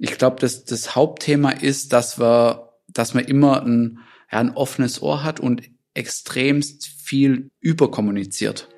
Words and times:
Ich 0.00 0.16
glaube, 0.16 0.36
dass 0.38 0.64
das 0.64 0.94
Hauptthema 0.94 1.50
ist, 1.50 1.92
dass 1.92 2.20
wir, 2.20 2.68
dass 2.86 3.14
man 3.14 3.24
immer 3.24 3.64
ein, 3.64 3.98
ja, 4.30 4.38
ein 4.38 4.54
offenes 4.54 5.02
Ohr 5.02 5.24
hat 5.24 5.40
und 5.40 5.62
extremst 5.92 6.86
viel 6.86 7.50
überkommuniziert. 7.58 8.68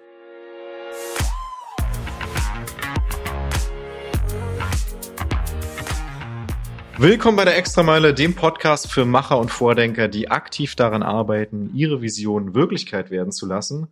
Willkommen 6.96 7.36
bei 7.36 7.44
der 7.44 7.58
Extrameile, 7.58 8.14
dem 8.14 8.34
Podcast 8.34 8.90
für 8.90 9.04
Macher 9.04 9.38
und 9.38 9.50
Vordenker, 9.50 10.08
die 10.08 10.30
aktiv 10.30 10.74
daran 10.74 11.02
arbeiten, 11.02 11.70
ihre 11.74 12.00
Vision 12.00 12.54
Wirklichkeit 12.54 13.10
werden 13.10 13.32
zu 13.32 13.44
lassen 13.44 13.88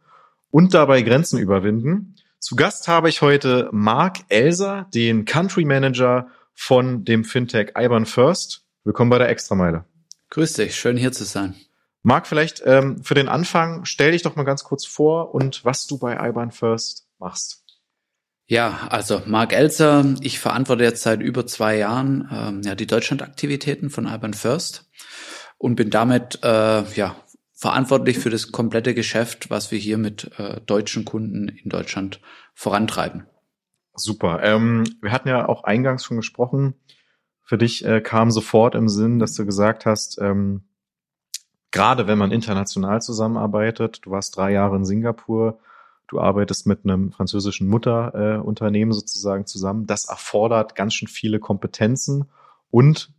und 0.51 0.73
dabei 0.73 1.03
Grenzen 1.03 1.39
überwinden. 1.39 2.15
Zu 2.39 2.57
Gast 2.57 2.89
habe 2.89 3.11
ich 3.11 3.21
heute 3.21 3.69
Marc 3.71 4.21
Elser, 4.31 4.87
den 4.95 5.27
Country 5.27 5.67
Manager 5.67 6.29
von 6.59 7.04
dem 7.04 7.25
Fintech 7.25 7.75
IBAN 7.79 8.04
First. 8.04 8.64
Willkommen 8.82 9.11
bei 9.11 9.18
der 9.18 9.29
Extrameile. 9.29 9.85
Grüß 10.30 10.54
dich, 10.54 10.75
schön 10.75 10.96
hier 10.96 11.12
zu 11.12 11.25
sein. 11.25 11.54
Marc, 12.03 12.26
vielleicht 12.26 12.62
ähm, 12.66 13.03
für 13.04 13.14
den 13.14 13.29
Anfang 13.29 13.85
stell 13.85 14.11
dich 14.11 14.22
doch 14.22 14.35
mal 14.35 14.43
ganz 14.43 14.64
kurz 14.64 14.85
vor 14.85 15.35
und 15.36 15.64
was 15.64 15.86
du 15.86 15.99
bei 15.99 16.18
IBAN 16.29 16.50
First 16.50 17.07
machst. 17.21 17.64
Ja, 18.46 18.89
also 18.90 19.22
Marc 19.25 19.52
Elser, 19.52 20.16
ich 20.21 20.40
verantworte 20.40 20.82
jetzt 20.82 21.02
seit 21.02 21.21
über 21.21 21.46
zwei 21.46 21.76
Jahren 21.76 22.29
ähm, 22.32 22.63
ja, 22.64 22.75
die 22.75 22.88
Deutschlandaktivitäten 22.88 23.88
von 23.88 24.07
IBAN 24.07 24.35
First 24.35 24.90
und 25.58 25.77
bin 25.77 25.90
damit 25.90 26.40
äh, 26.43 26.82
ja, 26.94 27.16
verantwortlich 27.54 28.18
für 28.18 28.30
das 28.30 28.50
komplette 28.50 28.94
Geschäft, 28.94 29.49
was 29.49 29.71
wir 29.71 29.79
hier 29.79 29.96
mit 29.96 30.32
äh, 30.38 30.61
deutschen 30.66 31.04
Kunden 31.04 31.49
in 31.49 31.71
Deutschland 31.71 32.20
vorantreiben. 32.52 33.27
Super. 33.98 34.42
Ähm, 34.42 34.84
wir 35.00 35.12
hatten 35.12 35.28
ja 35.28 35.48
auch 35.48 35.64
eingangs 35.64 36.05
schon 36.05 36.16
gesprochen. 36.16 36.75
Für 37.42 37.58
dich 37.58 37.84
äh, 37.84 38.00
kam 38.00 38.30
sofort 38.30 38.74
im 38.74 38.88
Sinn, 38.88 39.19
dass 39.19 39.34
du 39.34 39.47
gesagt 39.47 39.86
hast, 39.86 40.19
ähm, 40.20 40.64
gerade 41.70 42.06
wenn 42.06 42.18
man 42.18 42.30
international 42.30 43.02
zusammenarbeitet, 43.02 44.00
du 44.05 44.10
warst 44.10 44.36
drei 44.36 44.52
Jahre 44.52 44.77
in 44.77 44.84
Singapur, 44.84 45.58
du 46.08 46.20
arbeitest 46.20 46.66
mit 46.66 46.84
einem 46.84 47.12
französischen 47.12 47.68
Mutterunternehmen 47.68 48.92
äh, 48.92 48.94
sozusagen 48.94 49.46
zusammen, 49.46 49.86
das 49.86 50.06
erfordert 50.06 50.74
ganz 50.74 50.94
schön 50.94 51.08
viele 51.08 51.38
Kompetenzen 51.38 52.28
und 52.70 53.12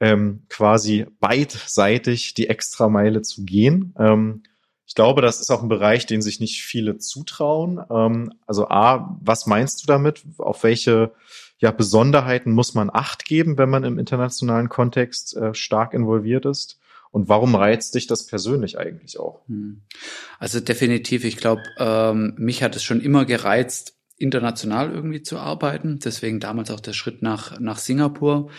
ähm, 0.00 0.44
quasi 0.48 1.06
beidseitig 1.20 2.34
die 2.34 2.48
Extrameile 2.48 3.22
zu 3.22 3.44
gehen. 3.44 3.94
Ähm, 3.98 4.42
ich 4.86 4.94
glaube, 4.94 5.20
das 5.20 5.40
ist 5.40 5.50
auch 5.50 5.62
ein 5.62 5.68
Bereich, 5.68 6.06
den 6.06 6.22
sich 6.22 6.38
nicht 6.38 6.62
viele 6.62 6.98
zutrauen. 6.98 7.80
Ähm, 7.90 8.32
also 8.46 8.68
A, 8.68 9.18
was 9.20 9.46
meinst 9.46 9.82
du 9.82 9.86
damit? 9.86 10.22
Auf 10.38 10.62
welche 10.62 11.12
ja, 11.58 11.72
Besonderheiten 11.72 12.52
muss 12.52 12.74
man 12.74 12.90
Acht 12.92 13.24
geben, 13.24 13.58
wenn 13.58 13.68
man 13.68 13.84
im 13.84 13.98
internationalen 13.98 14.68
Kontext 14.68 15.36
äh, 15.36 15.54
stark 15.54 15.92
involviert 15.92 16.46
ist? 16.46 16.78
Und 17.10 17.28
warum 17.28 17.54
reizt 17.54 17.94
dich 17.94 18.06
das 18.06 18.26
persönlich 18.26 18.78
eigentlich 18.78 19.18
auch? 19.18 19.40
Hm. 19.48 19.82
Also 20.38 20.60
definitiv, 20.60 21.24
ich 21.24 21.38
glaube, 21.38 21.62
ähm, 21.78 22.34
mich 22.36 22.62
hat 22.62 22.76
es 22.76 22.84
schon 22.84 23.00
immer 23.00 23.24
gereizt, 23.24 23.96
international 24.18 24.92
irgendwie 24.92 25.22
zu 25.22 25.38
arbeiten. 25.38 25.98
Deswegen 25.98 26.40
damals 26.40 26.70
auch 26.70 26.80
der 26.80 26.92
Schritt 26.92 27.22
nach, 27.22 27.58
nach 27.58 27.78
Singapur, 27.78 28.50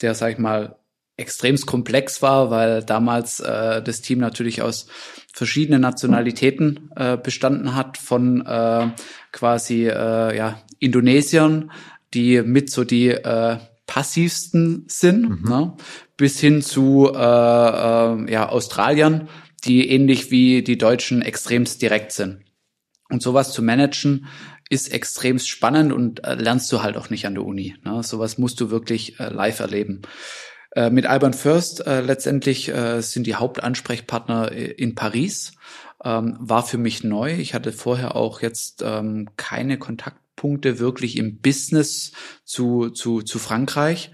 der, 0.00 0.14
sag 0.14 0.32
ich 0.32 0.38
mal, 0.38 0.78
extremst 1.18 1.66
komplex 1.66 2.22
war, 2.22 2.50
weil 2.50 2.82
damals 2.82 3.40
äh, 3.40 3.82
das 3.82 4.00
Team 4.00 4.20
natürlich 4.20 4.62
aus 4.62 4.86
verschiedenen 5.32 5.82
Nationalitäten 5.82 6.90
äh, 6.96 7.16
bestanden 7.16 7.74
hat, 7.74 7.98
von 7.98 8.46
äh, 8.46 8.90
quasi 9.32 9.86
äh, 9.86 10.36
ja, 10.36 10.62
Indonesiern, 10.78 11.70
die 12.14 12.42
mit 12.42 12.70
so 12.70 12.84
die 12.84 13.08
äh, 13.08 13.58
passivsten 13.86 14.84
sind, 14.88 15.42
mhm. 15.42 15.48
ne? 15.48 15.76
bis 16.16 16.40
hin 16.40 16.62
zu 16.62 17.10
äh, 17.12 17.18
äh, 17.18 18.32
ja, 18.32 18.48
Australiern, 18.48 19.28
die 19.64 19.90
ähnlich 19.90 20.30
wie 20.30 20.62
die 20.62 20.78
Deutschen 20.78 21.22
extremst 21.22 21.82
direkt 21.82 22.12
sind. 22.12 22.44
Und 23.10 23.22
sowas 23.22 23.52
zu 23.52 23.62
managen 23.62 24.26
ist 24.70 24.92
extremst 24.92 25.48
spannend 25.48 25.92
und 25.92 26.24
äh, 26.24 26.34
lernst 26.34 26.70
du 26.70 26.82
halt 26.82 26.96
auch 26.96 27.10
nicht 27.10 27.26
an 27.26 27.34
der 27.34 27.44
Uni. 27.44 27.74
Ne? 27.84 28.02
Sowas 28.02 28.38
musst 28.38 28.60
du 28.60 28.70
wirklich 28.70 29.18
äh, 29.18 29.30
live 29.30 29.60
erleben. 29.60 30.02
Äh, 30.78 30.90
mit 30.90 31.06
Alban 31.06 31.32
First 31.34 31.84
äh, 31.88 32.02
letztendlich 32.02 32.68
äh, 32.68 33.00
sind 33.00 33.26
die 33.26 33.34
Hauptansprechpartner 33.34 34.52
äh, 34.52 34.66
in 34.66 34.94
Paris. 34.94 35.54
Ähm, 36.04 36.36
war 36.38 36.64
für 36.64 36.78
mich 36.78 37.02
neu. 37.02 37.34
Ich 37.34 37.52
hatte 37.52 37.72
vorher 37.72 38.14
auch 38.14 38.42
jetzt 38.42 38.84
ähm, 38.86 39.28
keine 39.36 39.78
Kontaktpunkte 39.78 40.78
wirklich 40.78 41.16
im 41.16 41.40
Business 41.40 42.12
zu, 42.44 42.90
zu, 42.90 43.22
zu 43.22 43.40
Frankreich. 43.40 44.12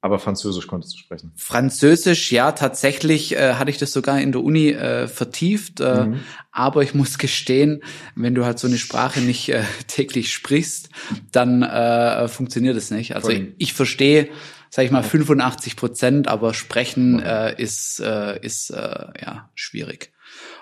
Aber 0.00 0.20
Französisch 0.20 0.68
konntest 0.68 0.94
du 0.94 0.98
sprechen. 0.98 1.32
Französisch, 1.34 2.30
ja, 2.30 2.52
tatsächlich 2.52 3.34
äh, 3.34 3.54
hatte 3.54 3.72
ich 3.72 3.78
das 3.78 3.92
sogar 3.92 4.20
in 4.20 4.30
der 4.30 4.44
Uni 4.44 4.70
äh, 4.70 5.08
vertieft. 5.08 5.80
Äh, 5.80 6.04
mhm. 6.04 6.20
Aber 6.52 6.84
ich 6.84 6.94
muss 6.94 7.18
gestehen, 7.18 7.82
wenn 8.14 8.36
du 8.36 8.44
halt 8.44 8.60
so 8.60 8.68
eine 8.68 8.78
Sprache 8.78 9.18
nicht 9.18 9.48
äh, 9.48 9.64
täglich 9.88 10.32
sprichst, 10.32 10.90
dann 11.32 11.64
äh, 11.64 12.28
funktioniert 12.28 12.76
es 12.76 12.92
nicht. 12.92 13.16
Also 13.16 13.30
ich, 13.30 13.48
ich 13.58 13.72
verstehe 13.72 14.28
sage 14.70 14.86
ich 14.86 14.92
mal, 14.92 15.02
85 15.02 15.76
Prozent, 15.76 16.28
aber 16.28 16.54
sprechen 16.54 17.20
äh, 17.20 17.60
ist, 17.60 18.00
äh, 18.00 18.38
ist 18.40 18.70
äh, 18.70 19.06
ja 19.20 19.50
schwierig. 19.54 20.12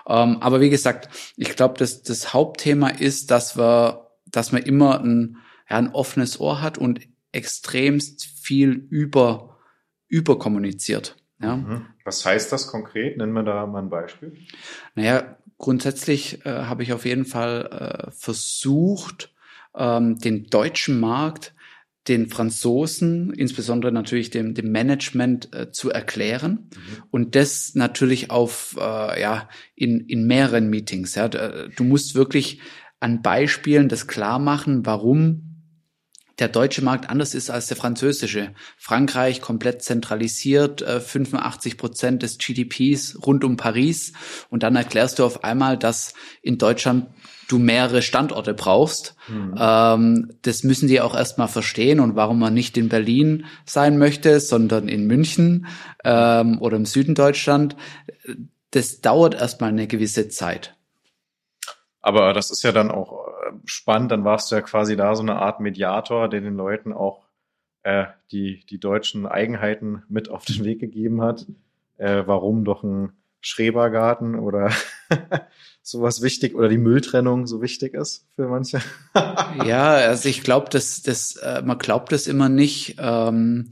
Ähm, 0.07 0.37
aber 0.41 0.61
wie 0.61 0.71
gesagt, 0.71 1.09
ich 1.37 1.55
glaube, 1.55 1.75
das, 1.77 2.01
das 2.01 2.33
Hauptthema 2.33 2.89
ist, 2.89 3.29
dass 3.29 3.55
wir, 3.55 4.07
dass 4.25 4.51
man 4.51 4.63
immer 4.63 4.99
ein, 4.99 5.37
ja, 5.69 5.77
ein 5.77 5.93
offenes 5.93 6.39
Ohr 6.39 6.61
hat 6.61 6.79
und 6.79 7.01
extremst 7.31 8.25
viel 8.25 8.71
über, 8.71 9.57
überkommuniziert. 10.07 11.15
Ja. 11.39 11.57
Mhm. 11.57 11.85
Was 12.03 12.25
heißt 12.25 12.51
das 12.51 12.67
konkret? 12.67 13.17
Nennen 13.17 13.33
wir 13.33 13.43
da 13.43 13.67
mal 13.67 13.83
ein 13.83 13.89
Beispiel. 13.89 14.35
Naja, 14.95 15.37
grundsätzlich 15.59 16.43
äh, 16.45 16.63
habe 16.63 16.81
ich 16.81 16.91
auf 16.93 17.05
jeden 17.05 17.25
Fall 17.25 18.07
äh, 18.07 18.11
versucht, 18.11 19.31
ähm, 19.75 20.17
den 20.17 20.47
deutschen 20.47 20.99
Markt 20.99 21.53
den 22.09 22.27
Franzosen, 22.27 23.31
insbesondere 23.31 23.91
natürlich 23.91 24.29
dem, 24.29 24.53
dem 24.53 24.71
Management 24.71 25.53
äh, 25.53 25.71
zu 25.71 25.91
erklären 25.91 26.69
mhm. 26.71 27.03
und 27.11 27.35
das 27.35 27.75
natürlich 27.75 28.31
auf 28.31 28.75
äh, 28.79 29.21
ja 29.21 29.47
in, 29.75 30.01
in 30.01 30.25
mehreren 30.25 30.69
Meetings. 30.69 31.15
Ja, 31.15 31.29
du 31.29 31.83
musst 31.83 32.15
wirklich 32.15 32.59
an 32.99 33.21
Beispielen 33.21 33.87
das 33.87 34.07
klar 34.07 34.39
machen, 34.39 34.85
warum 34.85 35.48
der 36.39 36.47
deutsche 36.47 36.83
Markt 36.83 37.09
anders 37.09 37.35
ist 37.35 37.49
als 37.49 37.67
der 37.67 37.77
französische. 37.77 38.53
Frankreich 38.77 39.41
komplett 39.41 39.83
zentralisiert, 39.83 40.81
85 40.81 41.73
äh, 41.73 41.75
Prozent 41.75 42.23
des 42.23 42.37
GDPs 42.37 43.17
rund 43.25 43.43
um 43.43 43.57
Paris. 43.57 44.13
Und 44.49 44.63
dann 44.63 44.75
erklärst 44.75 45.19
du 45.19 45.25
auf 45.25 45.43
einmal, 45.43 45.77
dass 45.77 46.13
in 46.41 46.57
Deutschland 46.57 47.07
du 47.49 47.57
mehrere 47.57 48.01
Standorte 48.01 48.53
brauchst. 48.53 49.15
Mhm. 49.27 49.55
Ähm, 49.57 50.33
das 50.43 50.63
müssen 50.63 50.87
die 50.87 51.01
auch 51.01 51.15
erstmal 51.15 51.47
verstehen 51.47 51.99
und 51.99 52.15
warum 52.15 52.39
man 52.39 52.53
nicht 52.53 52.77
in 52.77 52.89
Berlin 52.89 53.45
sein 53.65 53.97
möchte, 53.97 54.39
sondern 54.39 54.87
in 54.87 55.07
München 55.07 55.67
ähm, 56.03 56.61
oder 56.61 56.77
im 56.77 56.85
Süden 56.85 57.15
Deutschland. 57.15 57.75
Das 58.71 59.01
dauert 59.01 59.33
erstmal 59.33 59.71
eine 59.71 59.87
gewisse 59.87 60.29
Zeit. 60.29 60.75
Aber 62.01 62.33
das 62.33 62.51
ist 62.51 62.63
ja 62.63 62.71
dann 62.71 62.91
auch 62.91 63.28
spannend, 63.65 64.11
dann 64.11 64.23
warst 64.23 64.51
du 64.51 64.55
ja 64.55 64.61
quasi 64.61 64.95
da 64.95 65.15
so 65.15 65.21
eine 65.21 65.35
Art 65.35 65.59
Mediator, 65.59 66.29
der 66.29 66.41
den 66.41 66.55
Leuten 66.55 66.93
auch 66.93 67.25
äh, 67.83 68.05
die, 68.31 68.65
die 68.69 68.79
deutschen 68.79 69.25
Eigenheiten 69.25 70.03
mit 70.09 70.29
auf 70.29 70.45
den 70.45 70.63
Weg 70.63 70.79
gegeben 70.79 71.21
hat, 71.21 71.45
äh, 71.97 72.23
warum 72.25 72.65
doch 72.65 72.83
ein 72.83 73.13
Schrebergarten 73.41 74.35
oder 74.35 74.71
sowas 75.81 76.21
wichtig 76.21 76.55
oder 76.55 76.67
die 76.67 76.77
Mülltrennung 76.77 77.47
so 77.47 77.61
wichtig 77.61 77.93
ist 77.93 78.27
für 78.35 78.47
manche. 78.47 78.81
ja, 79.65 79.93
also 79.93 80.27
ich 80.27 80.43
glaube, 80.43 80.69
dass 80.69 81.01
das, 81.01 81.37
äh, 81.37 81.61
man 81.63 81.77
glaubt 81.77 82.11
es 82.11 82.27
immer 82.27 82.49
nicht, 82.49 82.97
ähm, 82.99 83.69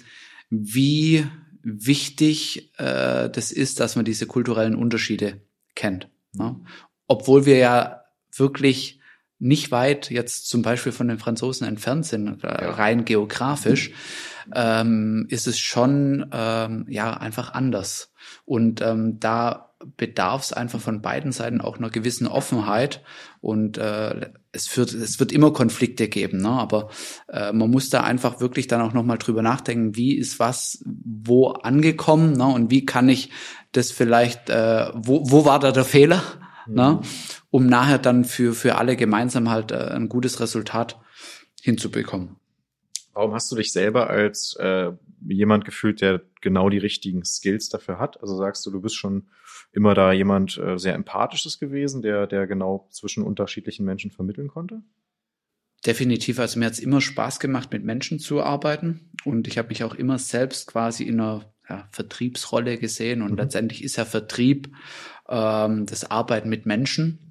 wie 0.49 1.25
wichtig 1.61 2.71
äh, 2.77 3.29
das 3.29 3.51
ist, 3.51 3.79
dass 3.79 3.97
man 3.97 4.05
diese 4.05 4.25
kulturellen 4.25 4.75
Unterschiede 4.75 5.41
kennt. 5.75 6.09
Ne? 6.33 6.55
Obwohl 7.07 7.45
wir 7.45 7.57
ja 7.57 8.03
wirklich 8.35 8.96
nicht 9.39 9.71
weit 9.71 10.09
jetzt 10.09 10.49
zum 10.49 10.61
Beispiel 10.61 10.91
von 10.91 11.07
den 11.07 11.19
Franzosen 11.19 11.67
entfernt 11.67 12.05
sind, 12.05 12.43
äh, 12.43 12.47
rein 12.47 13.05
geografisch, 13.05 13.91
ähm, 14.53 15.25
ist 15.29 15.47
es 15.47 15.59
schon 15.59 16.27
ähm, 16.31 16.85
ja 16.89 17.13
einfach 17.13 17.53
anders. 17.53 18.11
Und 18.45 18.81
ähm, 18.81 19.19
da 19.19 19.67
bedarf 19.95 20.41
es 20.41 20.53
einfach 20.53 20.79
von 20.79 21.01
beiden 21.01 21.31
Seiten 21.31 21.61
auch 21.61 21.77
einer 21.77 21.89
gewissen 21.89 22.27
Offenheit 22.27 23.03
und 23.41 23.77
äh, 23.77 24.31
es 24.51 24.75
wird 24.75 24.93
es 24.93 25.19
wird 25.19 25.31
immer 25.31 25.53
Konflikte 25.53 26.07
geben, 26.07 26.41
ne? 26.41 26.49
aber 26.49 26.89
äh, 27.31 27.53
man 27.53 27.69
muss 27.69 27.89
da 27.89 28.01
einfach 28.01 28.39
wirklich 28.39 28.65
dann 28.67 28.81
auch 28.81 28.93
noch 28.93 29.03
mal 29.03 29.17
drüber 29.17 29.43
nachdenken, 29.43 29.95
wie 29.95 30.15
ist 30.15 30.39
was 30.39 30.83
wo 30.83 31.49
angekommen 31.49 32.33
ne? 32.33 32.45
und 32.45 32.71
wie 32.71 32.85
kann 32.85 33.07
ich 33.07 33.29
das 33.71 33.91
vielleicht 33.91 34.49
äh, 34.49 34.87
wo 34.95 35.29
wo 35.29 35.45
war 35.45 35.59
da 35.59 35.71
der 35.71 35.85
Fehler? 35.85 36.23
Mhm. 36.67 36.75
ne? 36.75 37.01
um 37.49 37.65
nachher 37.65 37.97
dann 37.97 38.25
für 38.25 38.53
für 38.53 38.75
alle 38.75 38.95
gemeinsam 38.95 39.49
halt 39.49 39.71
äh, 39.71 39.75
ein 39.75 40.09
gutes 40.09 40.39
Resultat 40.39 40.99
hinzubekommen. 41.61 42.37
Warum 43.13 43.33
hast 43.33 43.51
du 43.51 43.55
dich 43.55 43.71
selber 43.71 44.09
als 44.09 44.55
äh, 44.59 44.91
jemand 45.27 45.65
gefühlt, 45.65 46.01
der 46.01 46.21
genau 46.41 46.69
die 46.69 46.77
richtigen 46.77 47.25
Skills 47.25 47.69
dafür 47.69 47.97
hat? 47.99 48.21
Also 48.21 48.37
sagst 48.37 48.65
du, 48.65 48.71
du 48.71 48.79
bist 48.79 48.95
schon 48.95 49.27
immer 49.71 49.93
da 49.93 50.11
jemand 50.11 50.57
äh, 50.57 50.77
sehr 50.77 50.93
empathisches 50.93 51.59
gewesen, 51.59 52.01
der, 52.01 52.27
der 52.27 52.47
genau 52.47 52.87
zwischen 52.91 53.23
unterschiedlichen 53.23 53.85
Menschen 53.85 54.11
vermitteln 54.11 54.47
konnte? 54.47 54.83
Definitiv. 55.85 56.39
Also 56.39 56.59
mir 56.59 56.65
hat 56.65 56.73
es 56.73 56.79
immer 56.79 57.01
Spaß 57.01 57.39
gemacht, 57.39 57.71
mit 57.71 57.83
Menschen 57.83 58.19
zu 58.19 58.41
arbeiten. 58.41 59.11
Und 59.25 59.47
ich 59.47 59.57
habe 59.57 59.69
mich 59.69 59.83
auch 59.83 59.95
immer 59.95 60.17
selbst 60.17 60.67
quasi 60.67 61.03
in 61.03 61.19
einer 61.19 61.53
ja, 61.69 61.87
Vertriebsrolle 61.91 62.77
gesehen. 62.77 63.21
Und 63.21 63.31
mhm. 63.31 63.37
letztendlich 63.37 63.83
ist 63.83 63.95
ja 63.95 64.05
Vertrieb 64.05 64.69
ähm, 65.29 65.85
das 65.85 66.09
Arbeiten 66.09 66.49
mit 66.49 66.65
Menschen 66.65 67.27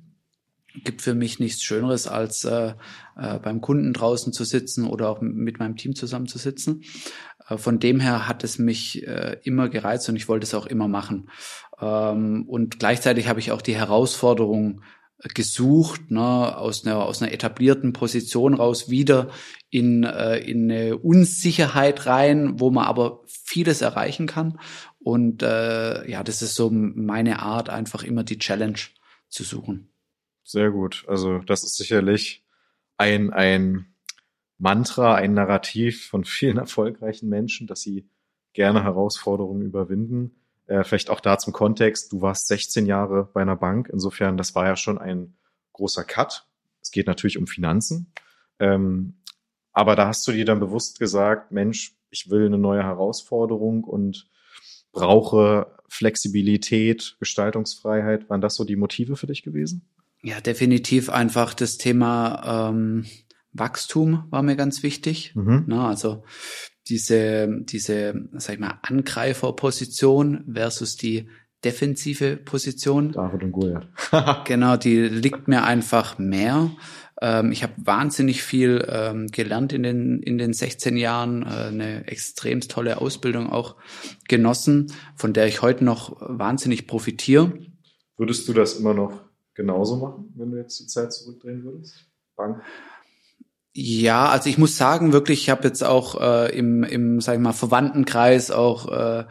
gibt 0.84 1.02
für 1.02 1.14
mich 1.14 1.38
nichts 1.38 1.62
Schöneres, 1.62 2.06
als 2.06 2.44
äh, 2.44 2.74
äh, 3.16 3.38
beim 3.38 3.60
Kunden 3.60 3.92
draußen 3.92 4.32
zu 4.32 4.44
sitzen 4.44 4.86
oder 4.86 5.08
auch 5.08 5.20
mit 5.20 5.58
meinem 5.58 5.76
Team 5.76 5.94
zusammen 5.94 6.26
zu 6.26 6.38
sitzen. 6.38 6.82
Äh, 7.48 7.58
von 7.58 7.78
dem 7.78 8.00
her 8.00 8.28
hat 8.28 8.44
es 8.44 8.58
mich 8.58 9.06
äh, 9.06 9.38
immer 9.42 9.68
gereizt 9.68 10.08
und 10.08 10.16
ich 10.16 10.28
wollte 10.28 10.44
es 10.44 10.54
auch 10.54 10.66
immer 10.66 10.88
machen. 10.88 11.30
Ähm, 11.80 12.44
und 12.46 12.78
gleichzeitig 12.78 13.28
habe 13.28 13.40
ich 13.40 13.52
auch 13.52 13.62
die 13.62 13.76
Herausforderung 13.76 14.82
gesucht, 15.34 16.10
ne, 16.10 16.56
aus 16.58 16.84
einer 16.84 16.98
aus 16.98 17.22
einer 17.22 17.32
etablierten 17.32 17.94
Position 17.94 18.52
raus 18.52 18.90
wieder 18.90 19.30
in 19.70 20.04
äh, 20.04 20.36
in 20.36 20.70
eine 20.70 20.98
Unsicherheit 20.98 22.04
rein, 22.04 22.60
wo 22.60 22.70
man 22.70 22.84
aber 22.84 23.22
vieles 23.26 23.80
erreichen 23.80 24.26
kann. 24.26 24.58
Und 25.06 25.44
äh, 25.44 26.10
ja, 26.10 26.24
das 26.24 26.42
ist 26.42 26.56
so 26.56 26.68
meine 26.68 27.38
Art, 27.38 27.68
einfach 27.68 28.02
immer 28.02 28.24
die 28.24 28.40
Challenge 28.40 28.80
zu 29.28 29.44
suchen. 29.44 29.88
Sehr 30.42 30.72
gut. 30.72 31.04
Also 31.06 31.38
das 31.38 31.62
ist 31.62 31.76
sicherlich 31.76 32.44
ein, 32.96 33.32
ein 33.32 33.94
Mantra, 34.58 35.14
ein 35.14 35.32
Narrativ 35.32 36.08
von 36.08 36.24
vielen 36.24 36.56
erfolgreichen 36.58 37.28
Menschen, 37.28 37.68
dass 37.68 37.82
sie 37.82 38.08
gerne 38.52 38.82
Herausforderungen 38.82 39.62
überwinden. 39.62 40.40
Äh, 40.66 40.82
vielleicht 40.82 41.08
auch 41.08 41.20
da 41.20 41.38
zum 41.38 41.52
Kontext, 41.52 42.10
du 42.10 42.20
warst 42.20 42.48
16 42.48 42.86
Jahre 42.86 43.30
bei 43.32 43.42
einer 43.42 43.54
Bank, 43.54 43.88
insofern, 43.92 44.36
das 44.36 44.56
war 44.56 44.66
ja 44.66 44.74
schon 44.74 44.98
ein 44.98 45.36
großer 45.72 46.02
Cut. 46.02 46.48
Es 46.82 46.90
geht 46.90 47.06
natürlich 47.06 47.38
um 47.38 47.46
Finanzen. 47.46 48.12
Ähm, 48.58 49.20
aber 49.72 49.94
da 49.94 50.08
hast 50.08 50.26
du 50.26 50.32
dir 50.32 50.44
dann 50.44 50.58
bewusst 50.58 50.98
gesagt, 50.98 51.52
Mensch, 51.52 51.96
ich 52.10 52.28
will 52.28 52.46
eine 52.46 52.58
neue 52.58 52.82
Herausforderung 52.82 53.84
und 53.84 54.28
brauche 54.96 55.66
Flexibilität, 55.88 57.16
Gestaltungsfreiheit. 57.20 58.28
Waren 58.28 58.40
das 58.40 58.56
so 58.56 58.64
die 58.64 58.76
Motive 58.76 59.16
für 59.16 59.26
dich 59.26 59.42
gewesen? 59.42 59.88
Ja, 60.22 60.40
definitiv 60.40 61.10
einfach 61.10 61.54
das 61.54 61.78
Thema 61.78 62.70
ähm, 62.70 63.04
Wachstum 63.52 64.24
war 64.30 64.42
mir 64.42 64.56
ganz 64.56 64.82
wichtig. 64.82 65.34
Mhm. 65.34 65.64
Na, 65.66 65.88
also 65.88 66.24
diese, 66.88 67.48
diese, 67.60 68.28
sag 68.32 68.54
ich 68.54 68.60
mal, 68.60 68.78
Angreiferposition 68.82 70.44
versus 70.52 70.96
die 70.96 71.28
defensive 71.64 72.36
Position. 72.36 73.12
David 73.12 73.44
und 73.44 73.52
Goliath. 73.52 73.88
genau, 74.44 74.76
die 74.76 75.02
liegt 75.02 75.48
mir 75.48 75.64
einfach 75.64 76.18
mehr. 76.18 76.70
Ähm, 77.20 77.52
ich 77.52 77.62
habe 77.62 77.72
wahnsinnig 77.78 78.42
viel 78.42 78.86
ähm, 78.88 79.28
gelernt 79.28 79.72
in 79.72 79.82
den, 79.82 80.22
in 80.22 80.38
den 80.38 80.52
16 80.52 80.96
Jahren, 80.96 81.42
äh, 81.42 81.46
eine 81.46 82.06
extrem 82.06 82.60
tolle 82.60 83.00
Ausbildung 83.00 83.50
auch 83.50 83.76
genossen, 84.28 84.92
von 85.14 85.32
der 85.32 85.46
ich 85.46 85.62
heute 85.62 85.84
noch 85.84 86.16
wahnsinnig 86.20 86.86
profitiere. 86.86 87.52
Würdest 88.16 88.48
du 88.48 88.52
das 88.52 88.74
immer 88.74 88.94
noch 88.94 89.24
genauso 89.54 89.96
machen, 89.96 90.32
wenn 90.36 90.50
du 90.50 90.58
jetzt 90.58 90.78
die 90.80 90.86
Zeit 90.86 91.12
zurückdrehen 91.12 91.64
würdest? 91.64 92.06
Bank? 92.36 92.62
Ja, 93.78 94.30
also 94.30 94.48
ich 94.48 94.56
muss 94.56 94.78
sagen, 94.78 95.12
wirklich, 95.12 95.42
ich 95.42 95.50
habe 95.50 95.64
jetzt 95.64 95.84
auch 95.84 96.18
äh, 96.18 96.56
im, 96.56 96.82
im, 96.82 97.20
sag 97.20 97.34
ich 97.34 97.40
mal, 97.40 97.52
Verwandtenkreis 97.52 98.50
auch 98.50 98.90
äh, 98.90 99.24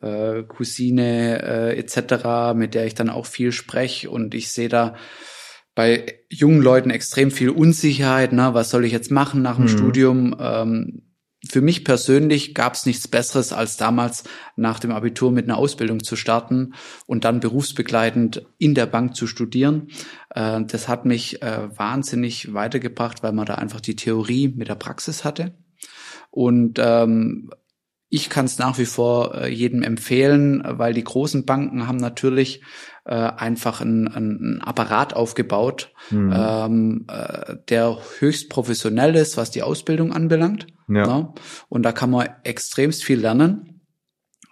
äh, 0.00 0.44
Cousine 0.44 1.42
äh, 1.42 1.76
etc., 1.76 2.54
mit 2.54 2.74
der 2.74 2.86
ich 2.86 2.94
dann 2.94 3.10
auch 3.10 3.26
viel 3.26 3.50
spreche 3.50 4.08
und 4.08 4.32
ich 4.36 4.52
sehe 4.52 4.68
da 4.68 4.94
bei 5.74 6.20
jungen 6.28 6.62
Leuten 6.62 6.90
extrem 6.90 7.30
viel 7.30 7.50
Unsicherheit, 7.50 8.32
ne? 8.32 8.54
was 8.54 8.70
soll 8.70 8.84
ich 8.84 8.92
jetzt 8.92 9.10
machen 9.10 9.42
nach 9.42 9.56
dem 9.56 9.64
mhm. 9.64 9.68
Studium? 9.68 10.36
Ähm, 10.38 11.02
für 11.48 11.62
mich 11.62 11.84
persönlich 11.84 12.54
gab 12.54 12.74
es 12.74 12.84
nichts 12.84 13.08
Besseres, 13.08 13.52
als 13.52 13.78
damals 13.78 14.24
nach 14.56 14.78
dem 14.78 14.90
Abitur 14.90 15.32
mit 15.32 15.46
einer 15.46 15.56
Ausbildung 15.56 16.02
zu 16.02 16.14
starten 16.14 16.74
und 17.06 17.24
dann 17.24 17.40
berufsbegleitend 17.40 18.46
in 18.58 18.74
der 18.74 18.86
Bank 18.86 19.16
zu 19.16 19.26
studieren. 19.26 19.88
Äh, 20.30 20.62
das 20.66 20.88
hat 20.88 21.06
mich 21.06 21.42
äh, 21.42 21.68
wahnsinnig 21.76 22.52
weitergebracht, 22.52 23.22
weil 23.22 23.32
man 23.32 23.46
da 23.46 23.54
einfach 23.54 23.80
die 23.80 23.96
Theorie 23.96 24.48
mit 24.48 24.68
der 24.68 24.74
Praxis 24.74 25.24
hatte. 25.24 25.54
Und 26.30 26.78
ähm, 26.78 27.50
ich 28.10 28.28
kann 28.28 28.44
es 28.44 28.58
nach 28.58 28.76
wie 28.78 28.86
vor 28.86 29.34
äh, 29.34 29.48
jedem 29.48 29.82
empfehlen, 29.82 30.62
weil 30.64 30.92
die 30.92 31.04
großen 31.04 31.46
Banken 31.46 31.86
haben 31.86 31.96
natürlich 31.96 32.60
äh, 33.04 33.14
einfach 33.14 33.80
einen, 33.80 34.08
einen 34.08 34.60
Apparat 34.62 35.14
aufgebaut, 35.14 35.92
mhm. 36.10 36.32
ähm, 36.34 37.06
äh, 37.08 37.56
der 37.68 37.98
höchst 38.18 38.50
professionell 38.50 39.14
ist, 39.16 39.36
was 39.36 39.50
die 39.50 39.62
Ausbildung 39.62 40.12
anbelangt. 40.12 40.66
Ja. 40.88 41.06
Ne? 41.06 41.32
Und 41.68 41.82
da 41.82 41.92
kann 41.92 42.10
man 42.10 42.28
extremst 42.44 43.04
viel 43.04 43.20
lernen. 43.20 43.82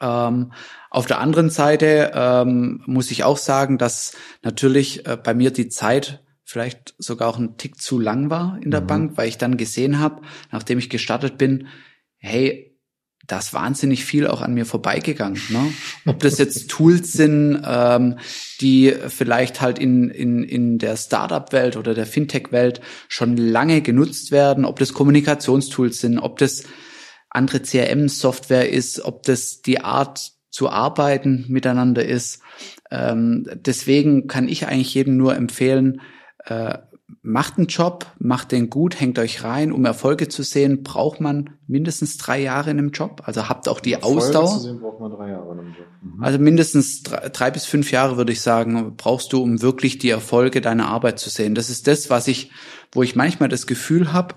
Ähm, 0.01 0.53
auf 0.91 1.07
der 1.07 1.21
anderen 1.21 1.51
Seite 1.51 2.13
ähm, 2.15 2.83
muss 2.87 3.11
ich 3.11 3.25
auch 3.25 3.37
sagen, 3.37 3.79
dass 3.79 4.17
natürlich 4.43 5.07
äh, 5.07 5.17
bei 5.17 5.35
mir 5.35 5.51
die 5.51 5.69
Zeit 5.69 6.25
vielleicht 6.45 6.95
sogar 6.99 7.29
auch 7.29 7.39
ein 7.39 7.59
Tick 7.59 7.81
zu 7.81 7.99
lang 7.99 8.31
war 8.31 8.59
in 8.63 8.71
der 8.71 8.81
mhm. 8.81 8.87
Bank, 8.87 9.13
weil 9.17 9.29
ich 9.29 9.37
dann 9.37 9.59
gesehen 9.59 9.99
habe, 9.99 10.23
nachdem 10.51 10.79
ich 10.79 10.89
gestartet 10.89 11.37
bin, 11.37 11.69
hey, 12.17 12.68
da 13.29 13.39
ist 13.39 13.53
wahnsinnig 13.53 14.05
viel 14.07 14.27
auch 14.27 14.41
an 14.41 14.55
mir 14.55 14.65
vorbeigegangen. 14.65 15.41
Ne? 15.51 15.73
Ob 16.07 16.19
das 16.21 16.39
jetzt 16.39 16.71
Tools 16.71 17.13
sind, 17.13 17.63
ähm, 17.65 18.19
die 18.61 18.95
vielleicht 19.09 19.61
halt 19.61 19.79
in, 19.79 20.09
in, 20.09 20.43
in 20.43 20.79
der 20.79 20.97
Startup-Welt 20.97 21.77
oder 21.77 21.95
der 21.95 22.07
Fintech-Welt 22.07 22.81
schon 23.07 23.37
lange 23.37 23.83
genutzt 23.83 24.33
werden, 24.33 24.65
ob 24.65 24.79
das 24.79 24.95
Kommunikationstools 24.95 26.01
sind, 26.01 26.19
ob 26.19 26.39
das 26.39 26.65
andere 27.29 27.61
CRM-Software 27.61 28.71
ist, 28.71 29.05
ob 29.05 29.23
das 29.25 29.61
die 29.61 29.81
Art 29.81 30.33
zu 30.51 30.71
arbeiten 30.71 31.45
miteinander 31.49 32.05
ist. 32.07 32.41
Ähm, 32.91 33.47
deswegen 33.55 34.27
kann 34.27 34.49
ich 34.49 34.67
eigentlich 34.67 34.95
jedem 34.95 35.19
nur 35.19 35.37
empfehlen, 35.37 36.01
äh, 36.47 36.79
macht 37.23 37.57
einen 37.57 37.67
Job, 37.67 38.07
macht 38.19 38.53
den 38.53 38.69
gut, 38.71 39.01
hängt 39.01 39.19
euch 39.19 39.43
rein. 39.43 39.73
Um 39.73 39.85
Erfolge 39.85 40.29
zu 40.29 40.43
sehen, 40.43 40.83
braucht 40.83 41.21
man 41.21 41.51
mindestens 41.67 42.19
drei 42.19 42.41
Jahre 42.41 42.71
in 42.71 42.79
einem 42.79 42.91
Job. 42.91 43.23
Also 43.25 43.49
habt 43.49 43.69
auch 43.69 43.81
die 43.81 43.95
Erfolge 43.95 44.19
Ausdauer. 44.19 44.59
Zu 44.59 44.61
sehen, 44.61 44.81
braucht 44.81 45.01
man 45.01 45.11
drei 45.11 45.31
Jahre 45.31 45.53
in 45.53 45.59
einem 45.61 45.75
Job. 45.75 45.87
Mhm. 46.03 46.23
Also 46.23 46.39
mindestens 46.39 47.03
drei, 47.03 47.29
drei, 47.31 47.51
bis 47.51 47.65
fünf 47.65 47.91
Jahre 47.91 48.17
würde 48.17 48.33
ich 48.33 48.43
sagen, 48.43 48.95
brauchst 48.97 49.33
du, 49.33 49.43
um 49.43 49.63
wirklich 49.63 49.99
die 49.99 50.11
Erfolge 50.11 50.61
deiner 50.61 50.89
Arbeit 50.89 51.19
zu 51.19 51.31
sehen. 51.31 51.55
Das 51.55 51.71
ist 51.71 51.87
das, 51.87 52.11
was 52.11 52.29
ich, 52.29 52.51
wo 52.93 53.03
ich 53.03 53.17
manchmal 53.17 53.49
das 53.49 53.67
Gefühl 53.67 54.13
habe, 54.13 54.35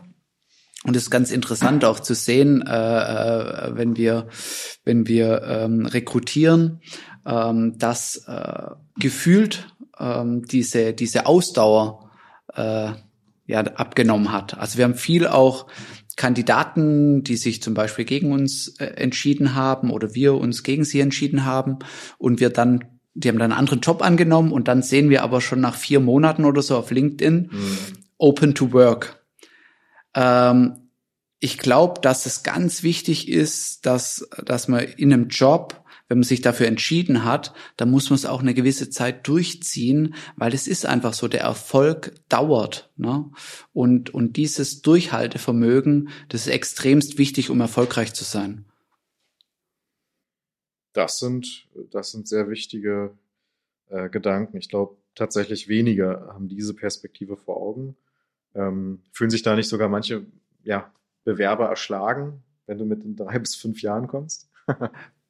und 0.83 0.95
es 0.95 1.03
ist 1.03 1.09
ganz 1.11 1.29
interessant 1.29 1.85
auch 1.85 1.99
zu 1.99 2.15
sehen, 2.15 2.63
äh, 2.65 2.71
äh, 2.71 3.75
wenn 3.75 3.97
wir, 3.97 4.29
wenn 4.83 5.07
wir 5.07 5.43
ähm, 5.43 5.85
rekrutieren, 5.85 6.81
ähm, 7.23 7.77
dass 7.77 8.25
äh, 8.27 8.71
gefühlt 8.99 9.67
ähm, 9.99 10.43
diese, 10.43 10.93
diese 10.93 11.27
Ausdauer 11.27 12.10
äh, 12.55 12.91
ja, 13.47 13.59
abgenommen 13.59 14.31
hat. 14.31 14.57
Also 14.57 14.77
wir 14.77 14.85
haben 14.85 14.95
viel 14.95 15.27
auch 15.27 15.67
Kandidaten, 16.15 17.23
die 17.23 17.35
sich 17.35 17.61
zum 17.61 17.73
Beispiel 17.73 18.05
gegen 18.05 18.31
uns 18.31 18.69
äh, 18.79 18.85
entschieden 18.85 19.55
haben 19.55 19.91
oder 19.91 20.13
wir 20.13 20.35
uns 20.35 20.63
gegen 20.63 20.83
sie 20.83 20.99
entschieden 20.99 21.45
haben 21.45 21.79
und 22.17 22.39
wir 22.39 22.49
dann, 22.49 22.83
die 23.13 23.27
haben 23.27 23.39
dann 23.39 23.51
einen 23.51 23.59
anderen 23.59 23.81
Job 23.81 24.01
angenommen 24.01 24.51
und 24.51 24.67
dann 24.67 24.83
sehen 24.83 25.09
wir 25.09 25.23
aber 25.23 25.41
schon 25.41 25.59
nach 25.59 25.75
vier 25.75 25.99
Monaten 25.99 26.45
oder 26.45 26.61
so 26.61 26.77
auf 26.77 26.91
LinkedIn 26.91 27.49
mhm. 27.51 27.77
Open 28.17 28.55
to 28.55 28.71
Work. 28.73 29.23
Ähm, 30.13 30.89
ich 31.39 31.57
glaube, 31.57 32.01
dass 32.01 32.25
es 32.25 32.43
ganz 32.43 32.83
wichtig 32.83 33.27
ist, 33.27 33.85
dass, 33.85 34.29
dass 34.45 34.67
man 34.67 34.81
in 34.83 35.11
einem 35.11 35.27
Job 35.27 35.80
wenn 36.11 36.17
man 36.17 36.23
sich 36.23 36.41
dafür 36.41 36.67
entschieden 36.67 37.23
hat, 37.23 37.53
dann 37.77 37.89
muss 37.89 38.09
man 38.09 38.15
es 38.15 38.25
auch 38.25 38.41
eine 38.41 38.53
gewisse 38.53 38.89
Zeit 38.89 39.25
durchziehen, 39.29 40.13
weil 40.35 40.53
es 40.53 40.67
ist 40.67 40.85
einfach 40.85 41.13
so, 41.13 41.29
der 41.29 41.39
Erfolg 41.39 42.13
dauert. 42.27 42.91
Ne? 42.97 43.31
Und, 43.71 44.13
und 44.13 44.35
dieses 44.35 44.81
Durchhaltevermögen, 44.81 46.09
das 46.27 46.47
ist 46.47 46.53
extremst 46.53 47.17
wichtig, 47.17 47.49
um 47.49 47.61
erfolgreich 47.61 48.13
zu 48.13 48.25
sein. 48.25 48.65
Das 50.91 51.17
sind, 51.17 51.69
das 51.91 52.11
sind 52.11 52.27
sehr 52.27 52.49
wichtige 52.49 53.17
äh, 53.87 54.09
Gedanken. 54.09 54.57
Ich 54.57 54.67
glaube, 54.67 54.97
tatsächlich 55.15 55.69
wenige 55.69 56.27
haben 56.33 56.49
diese 56.49 56.73
Perspektive 56.73 57.37
vor 57.37 57.55
Augen. 57.55 57.95
Ähm, 58.53 59.01
fühlen 59.13 59.31
sich 59.31 59.43
da 59.43 59.55
nicht 59.55 59.69
sogar 59.69 59.87
manche 59.87 60.25
ja, 60.65 60.91
Bewerber 61.23 61.69
erschlagen, 61.69 62.43
wenn 62.65 62.79
du 62.79 62.83
mit 62.83 63.01
drei 63.17 63.39
bis 63.39 63.55
fünf 63.55 63.81
Jahren 63.81 64.07
kommst? 64.07 64.49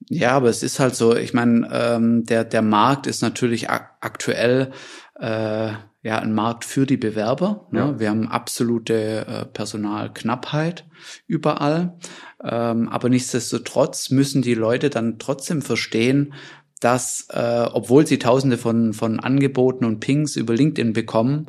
Ja, 0.09 0.31
aber 0.31 0.49
es 0.49 0.63
ist 0.63 0.79
halt 0.79 0.95
so, 0.95 1.15
ich 1.15 1.33
meine, 1.33 1.69
ähm, 1.71 2.25
der, 2.25 2.43
der 2.43 2.61
Markt 2.61 3.07
ist 3.07 3.21
natürlich 3.21 3.69
ak 3.69 3.97
aktuell 4.01 4.71
äh, 5.19 5.71
ja 6.03 6.17
ein 6.17 6.33
Markt 6.33 6.65
für 6.65 6.85
die 6.85 6.97
Bewerber. 6.97 7.67
Ne? 7.71 7.79
Ja. 7.79 7.99
Wir 7.99 8.09
haben 8.09 8.27
absolute 8.27 9.25
äh, 9.27 9.45
Personalknappheit 9.45 10.85
überall. 11.27 11.97
Ähm, 12.43 12.89
aber 12.89 13.09
nichtsdestotrotz 13.09 14.09
müssen 14.09 14.41
die 14.41 14.55
Leute 14.55 14.89
dann 14.89 15.19
trotzdem 15.19 15.61
verstehen, 15.61 16.33
dass, 16.79 17.27
äh, 17.29 17.67
obwohl 17.71 18.07
sie 18.07 18.17
tausende 18.17 18.57
von, 18.57 18.93
von 18.93 19.19
Angeboten 19.19 19.85
und 19.85 19.99
Pings 19.99 20.35
über 20.35 20.55
LinkedIn 20.55 20.93
bekommen, 20.93 21.47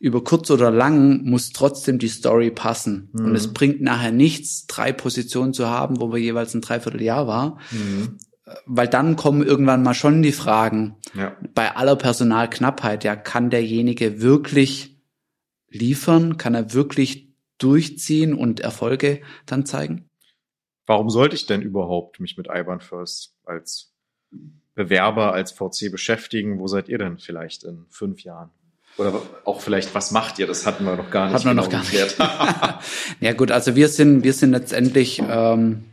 über 0.00 0.24
kurz 0.24 0.50
oder 0.50 0.70
lang 0.70 1.24
muss 1.24 1.50
trotzdem 1.50 1.98
die 1.98 2.08
Story 2.08 2.50
passen. 2.50 3.10
Mhm. 3.12 3.26
Und 3.26 3.34
es 3.34 3.52
bringt 3.52 3.82
nachher 3.82 4.12
nichts, 4.12 4.66
drei 4.66 4.92
Positionen 4.92 5.52
zu 5.52 5.68
haben, 5.68 6.00
wo 6.00 6.10
wir 6.10 6.18
jeweils 6.18 6.54
ein 6.54 6.62
Dreivierteljahr 6.62 7.26
war. 7.26 7.58
Mhm. 7.70 8.16
Weil 8.64 8.88
dann 8.88 9.14
kommen 9.14 9.46
irgendwann 9.46 9.82
mal 9.82 9.94
schon 9.94 10.22
die 10.22 10.32
Fragen, 10.32 10.96
ja. 11.14 11.36
bei 11.54 11.76
aller 11.76 11.96
Personalknappheit, 11.96 13.04
ja, 13.04 13.14
kann 13.14 13.50
derjenige 13.50 14.22
wirklich 14.22 14.98
liefern? 15.68 16.38
Kann 16.38 16.54
er 16.54 16.72
wirklich 16.72 17.28
durchziehen 17.58 18.32
und 18.32 18.60
Erfolge 18.60 19.20
dann 19.44 19.66
zeigen? 19.66 20.08
Warum 20.86 21.10
sollte 21.10 21.36
ich 21.36 21.44
denn 21.46 21.60
überhaupt 21.60 22.20
mich 22.20 22.38
mit 22.38 22.48
IBAN 22.50 22.80
First 22.80 23.36
als 23.44 23.92
Bewerber, 24.74 25.34
als 25.34 25.52
VC 25.52 25.92
beschäftigen? 25.92 26.58
Wo 26.58 26.66
seid 26.66 26.88
ihr 26.88 26.98
denn 26.98 27.18
vielleicht 27.18 27.64
in 27.64 27.84
fünf 27.90 28.24
Jahren? 28.24 28.50
Oder 29.00 29.22
auch 29.46 29.62
vielleicht, 29.62 29.94
was 29.94 30.10
macht 30.10 30.38
ihr? 30.38 30.46
Das 30.46 30.66
hatten 30.66 30.84
wir 30.84 30.94
noch 30.94 31.10
gar 31.10 31.26
nicht. 31.26 31.34
Hatten 31.34 31.46
wir 31.46 31.50
genau 31.52 31.62
noch 31.62 31.70
gar 31.70 31.80
geklärt. 31.80 32.18
nicht. 32.18 33.20
ja 33.20 33.32
gut, 33.32 33.50
also 33.50 33.74
wir 33.74 33.88
sind, 33.88 34.24
wir 34.24 34.34
sind 34.34 34.50
letztendlich 34.50 35.22
ähm, 35.26 35.84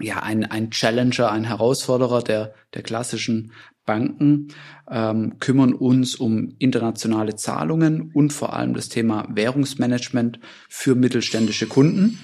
ja 0.00 0.22
ein, 0.22 0.50
ein 0.50 0.70
Challenger, 0.70 1.30
ein 1.30 1.44
Herausforderer 1.44 2.22
der, 2.22 2.54
der 2.72 2.82
klassischen 2.82 3.52
Banken, 3.84 4.48
ähm, 4.90 5.38
kümmern 5.38 5.74
uns 5.74 6.16
um 6.16 6.54
internationale 6.58 7.36
Zahlungen 7.36 8.10
und 8.14 8.32
vor 8.32 8.54
allem 8.54 8.72
das 8.72 8.88
Thema 8.88 9.28
Währungsmanagement 9.28 10.40
für 10.70 10.94
mittelständische 10.94 11.66
Kunden. 11.66 12.18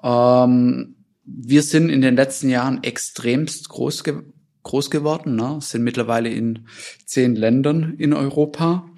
Ähm, 0.00 0.94
wir 1.24 1.62
sind 1.64 1.88
in 1.88 2.02
den 2.02 2.14
letzten 2.14 2.50
Jahren 2.50 2.84
extremst 2.84 3.68
groß, 3.68 4.04
ge 4.04 4.22
groß 4.62 4.90
geworden, 4.90 5.36
ne? 5.36 5.58
sind 5.60 5.84
mittlerweile 5.84 6.28
in 6.28 6.66
zehn 7.04 7.36
Ländern 7.36 7.94
in 7.98 8.12
Europa 8.12 8.88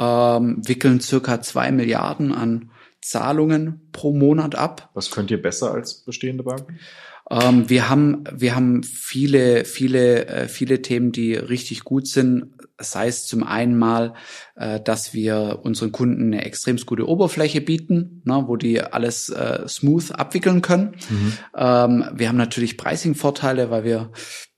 ähm, 0.00 0.66
wickeln 0.66 1.00
circa 1.00 1.40
zwei 1.42 1.70
Milliarden 1.70 2.32
an 2.32 2.70
Zahlungen 3.02 3.88
pro 3.92 4.12
Monat 4.12 4.54
ab. 4.54 4.90
Was 4.94 5.10
könnt 5.10 5.30
ihr 5.30 5.40
besser 5.40 5.72
als 5.72 6.04
bestehende 6.04 6.42
Banken? 6.42 6.78
Ähm, 7.30 7.70
wir 7.70 7.88
haben 7.88 8.24
wir 8.34 8.56
haben 8.56 8.82
viele 8.82 9.64
viele 9.64 10.26
äh, 10.26 10.48
viele 10.48 10.82
Themen, 10.82 11.12
die 11.12 11.34
richtig 11.34 11.84
gut 11.84 12.08
sind. 12.08 12.54
Sei 12.78 13.08
es 13.08 13.26
zum 13.26 13.44
einen 13.44 13.78
mal, 13.78 14.14
äh, 14.56 14.80
dass 14.80 15.14
wir 15.14 15.60
unseren 15.62 15.92
Kunden 15.92 16.32
eine 16.32 16.44
extrem 16.44 16.76
gute 16.78 17.06
Oberfläche 17.06 17.60
bieten, 17.60 18.22
ne, 18.24 18.44
wo 18.46 18.56
die 18.56 18.80
alles 18.82 19.28
äh, 19.28 19.68
smooth 19.68 20.12
abwickeln 20.12 20.60
können. 20.60 20.96
Mhm. 21.08 21.32
Ähm, 21.56 22.04
wir 22.14 22.28
haben 22.28 22.36
natürlich 22.36 22.76
Pricing-Vorteile, 22.76 23.70
weil 23.70 23.84
wir 23.84 24.10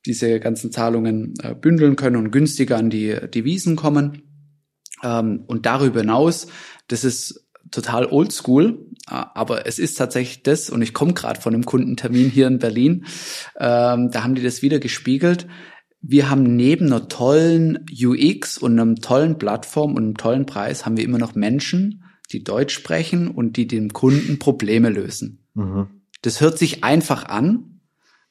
diese 0.06 0.40
ganzen 0.40 0.72
Zahlungen 0.72 1.34
äh, 1.42 1.54
bündeln 1.54 1.96
können 1.96 2.16
und 2.16 2.30
günstiger 2.30 2.78
an 2.78 2.90
die 2.90 3.14
Devisen 3.34 3.76
kommen. 3.76 4.31
Ähm, 5.02 5.44
und 5.46 5.66
darüber 5.66 6.00
hinaus, 6.00 6.46
das 6.88 7.04
ist 7.04 7.46
total 7.70 8.06
oldschool, 8.06 8.86
aber 9.06 9.66
es 9.66 9.78
ist 9.78 9.94
tatsächlich 9.94 10.42
das, 10.42 10.70
und 10.70 10.82
ich 10.82 10.94
komme 10.94 11.14
gerade 11.14 11.40
von 11.40 11.54
einem 11.54 11.64
Kundentermin 11.64 12.28
hier 12.30 12.46
in 12.46 12.58
Berlin, 12.58 13.06
ähm, 13.58 14.10
da 14.10 14.22
haben 14.22 14.34
die 14.34 14.42
das 14.42 14.62
wieder 14.62 14.78
gespiegelt. 14.78 15.46
Wir 16.00 16.28
haben 16.28 16.56
neben 16.56 16.86
einer 16.86 17.08
tollen 17.08 17.86
UX 17.90 18.58
und 18.58 18.78
einem 18.78 18.96
tollen 18.96 19.38
Plattform 19.38 19.94
und 19.94 20.02
einem 20.02 20.16
tollen 20.16 20.46
Preis, 20.46 20.84
haben 20.84 20.96
wir 20.96 21.04
immer 21.04 21.18
noch 21.18 21.34
Menschen, 21.34 22.04
die 22.32 22.44
Deutsch 22.44 22.74
sprechen 22.74 23.28
und 23.28 23.56
die 23.56 23.66
dem 23.66 23.92
Kunden 23.92 24.38
Probleme 24.38 24.90
lösen. 24.90 25.46
Mhm. 25.54 25.88
Das 26.22 26.40
hört 26.40 26.58
sich 26.58 26.84
einfach 26.84 27.24
an, 27.26 27.80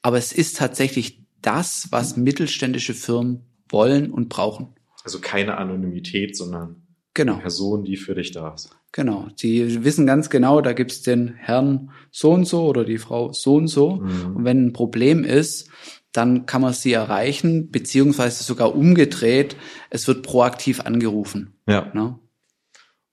aber 0.02 0.18
es 0.18 0.34
ist 0.34 0.58
tatsächlich 0.58 1.26
das, 1.42 1.88
was 1.92 2.18
mittelständische 2.18 2.94
Firmen 2.94 3.46
wollen 3.70 4.12
und 4.12 4.30
brauchen. 4.30 4.76
Also 5.04 5.20
keine 5.20 5.58
Anonymität, 5.58 6.36
sondern 6.36 6.88
genau. 7.14 7.34
eine 7.34 7.42
Person, 7.42 7.84
die 7.84 7.98
für 7.98 8.16
dich 8.16 8.32
da 8.32 8.54
ist. 8.54 8.76
Genau. 8.92 9.28
Die 9.42 9.84
wissen 9.84 10.06
ganz 10.06 10.30
genau, 10.30 10.62
da 10.62 10.74
gibt's 10.74 11.02
den 11.02 11.34
Herrn 11.36 11.92
so 12.12 12.32
und 12.32 12.46
so 12.46 12.66
oder 12.66 12.84
die 12.84 12.98
Frau 12.98 13.32
so 13.32 13.56
und 13.56 13.68
so. 13.68 13.98
Mhm. 13.98 14.36
Und 14.36 14.46
wenn 14.46 14.66
ein 14.68 14.74
Problem 14.74 15.24
ist, 15.24 15.70
dann 16.12 16.46
kann 16.46 16.62
man 16.62 16.74
sie 16.74 16.92
erreichen, 16.92 17.72
beziehungsweise 17.72 18.44
sogar 18.44 18.76
umgedreht, 18.76 19.56
es 19.90 20.08
wird 20.08 20.24
proaktiv 20.24 20.82
angerufen. 20.82 21.54
Ja. 21.68 21.90
Ne? 21.94 22.20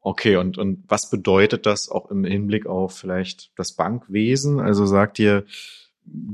Okay, 0.01 0.37
und, 0.37 0.59
und 0.59 0.85
was 0.89 1.11
bedeutet 1.11 1.67
das 1.67 1.89
auch 1.89 2.11
im 2.11 2.25
Hinblick 2.25 2.67
auf 2.67 2.97
vielleicht 2.97 3.53
das 3.57 3.73
Bankwesen? 3.73 4.59
Also 4.59 4.87
sagt 4.87 5.19
ihr 5.19 5.45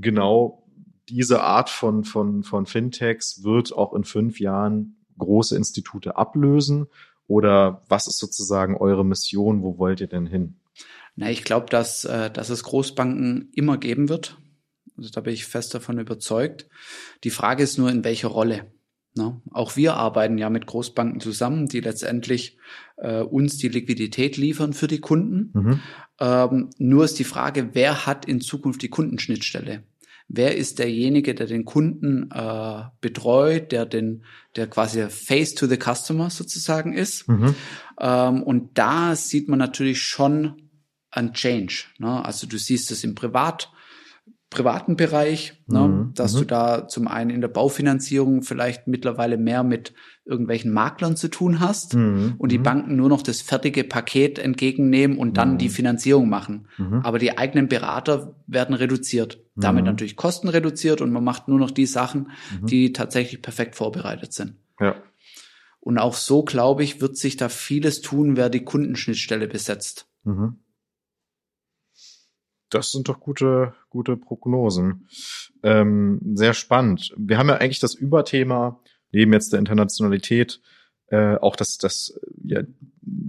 genau, 0.01 0.65
diese 1.09 1.43
Art 1.43 1.69
von, 1.69 2.05
von, 2.05 2.45
von 2.45 2.67
Fintechs 2.67 3.43
wird 3.43 3.73
auch 3.73 3.93
in 3.93 4.05
fünf 4.05 4.41
Jahren 4.41 5.04
große 5.19 5.57
Institute 5.57 6.17
ablösen? 6.17 6.87
Oder 7.27 7.83
was 7.89 8.07
ist 8.07 8.19
sozusagen 8.19 8.77
eure 8.77 9.05
Mission? 9.05 9.63
Wo 9.63 9.79
wollt 9.79 10.01
ihr 10.01 10.07
denn 10.07 10.27
hin? 10.27 10.57
Na, 11.17 11.31
ich 11.31 11.45
glaube, 11.45 11.67
dass, 11.71 12.05
äh, 12.05 12.31
dass 12.31 12.51
es 12.51 12.65
Großbanken 12.65 13.51
immer 13.53 13.79
geben 13.79 14.09
wird. 14.09 14.37
Also 14.97 15.11
da 15.11 15.21
bin 15.21 15.35
ich 15.35 15.47
fest 15.47 15.75
davon 15.75 15.99
überzeugt. 15.99 16.69
Die 17.25 17.31
Frage 17.31 17.63
ist 17.63 17.79
nur, 17.79 17.91
in 17.91 18.05
welcher 18.05 18.29
Rolle. 18.29 18.73
Ne? 19.17 19.41
Auch 19.53 19.77
wir 19.77 19.95
arbeiten 19.95 20.39
ja 20.39 20.51
mit 20.51 20.67
Großbanken 20.67 21.21
zusammen, 21.21 21.69
die 21.69 21.81
letztendlich 21.81 22.59
äh, 22.97 23.21
uns 23.21 23.59
die 23.59 23.69
Liquidität 23.69 24.37
liefern 24.37 24.73
für 24.73 24.89
die 24.89 25.01
Kunden. 25.01 25.51
Mhm. 25.53 25.81
Ähm, 26.21 26.71
nur 26.79 27.05
ist 27.05 27.19
die 27.19 27.25
Frage, 27.25 27.71
wer 27.75 28.07
hat 28.07 28.25
in 28.25 28.41
Zukunft 28.41 28.83
die 28.83 28.89
Kundenschnittstelle? 28.89 29.85
Wer 30.29 30.57
ist 30.57 30.79
derjenige, 30.79 31.35
der 31.35 31.47
den 31.47 31.65
Kunden 31.65 32.31
äh, 32.31 32.83
betreut, 33.01 33.73
der 33.73 33.87
den, 33.87 34.25
der 34.57 34.67
quasi 34.69 35.09
Face 35.09 35.55
to 35.55 35.67
the 35.67 35.79
Customer 35.79 36.31
sozusagen 36.31 36.93
ist. 36.93 37.29
Mhm. 37.29 37.55
Ähm, 38.01 38.43
und 38.43 38.79
da 38.79 39.15
sieht 39.17 39.49
man 39.49 39.59
natürlich 39.59 40.01
schon 40.01 40.71
ein 41.11 41.33
Change. 41.33 41.85
Ne? 41.99 42.25
Also 42.25 42.47
du 42.47 42.59
siehst 42.59 42.91
es 42.91 43.05
im 43.05 43.15
Privat, 43.15 43.71
privaten 44.51 44.97
Bereich, 44.97 45.63
ne? 45.67 45.81
mhm. 45.81 46.15
dass 46.15 46.35
mhm. 46.35 46.39
du 46.39 46.45
da 46.45 46.89
zum 46.89 47.09
einen 47.09 47.31
in 47.31 47.41
der 47.41 47.49
Baufinanzierung 47.49 48.43
vielleicht 48.43 48.87
mittlerweile 48.87 49.37
mehr 49.37 49.63
mit 49.63 49.95
irgendwelchen 50.25 50.73
Maklern 50.73 51.17
zu 51.17 51.29
tun 51.29 51.61
hast 51.61 51.95
mhm. 51.95 52.35
und 52.39 52.51
die 52.51 52.59
mhm. 52.59 52.63
Banken 52.63 52.97
nur 52.97 53.09
noch 53.09 53.23
das 53.23 53.43
fertige 53.43 53.85
Paket 53.85 54.39
entgegennehmen 54.39 55.19
und 55.19 55.37
dann 55.37 55.55
mhm. 55.55 55.59
die 55.59 55.69
Finanzierung 55.69 56.29
machen. 56.29 56.69
Mhm. 56.79 57.01
Aber 57.05 57.19
die 57.19 57.37
eigenen 57.37 57.69
Berater 57.69 58.35
werden 58.47 58.75
reduziert. 58.75 59.41
Damit 59.55 59.85
mhm. 59.85 59.91
natürlich 59.91 60.17
Kosten 60.17 60.49
reduziert 60.49 61.01
und 61.01 61.13
man 61.13 61.25
macht 61.25 61.49
nur 61.49 61.59
noch 61.59 61.71
die 61.71 61.87
Sachen, 61.87 62.31
mhm. 62.61 62.67
die 62.67 62.93
tatsächlich 62.93 63.43
perfekt 63.43 63.77
vorbereitet 63.77 64.33
sind. 64.33 64.55
Ja. 64.81 64.97
Und 65.81 65.99
auch 65.99 66.15
so, 66.15 66.43
glaube 66.43 66.83
ich, 66.83 67.03
wird 67.03 67.19
sich 67.19 67.37
da 67.37 67.51
vieles 67.51 68.01
tun, 68.01 68.37
wer 68.37 68.49
die 68.49 68.65
Kundenschnittstelle 68.65 69.47
besetzt. 69.47 70.09
Das 72.71 72.91
sind 72.91 73.09
doch 73.09 73.21
gute, 73.21 73.75
gute 73.91 74.17
Prognosen. 74.17 75.07
Ähm, 75.63 76.21
sehr 76.35 76.55
spannend. 76.55 77.13
Wir 77.17 77.37
haben 77.37 77.51
ja 77.51 77.57
eigentlich 77.57 77.81
das 77.81 77.95
Überthema 77.95 78.81
neben 79.15 79.33
jetzt 79.33 79.53
der 79.53 79.61
Internationalität 79.61 80.61
äh, 81.09 81.37
auch, 81.37 81.57
dass 81.57 81.79
das 81.79 82.19
ja, 82.45 82.63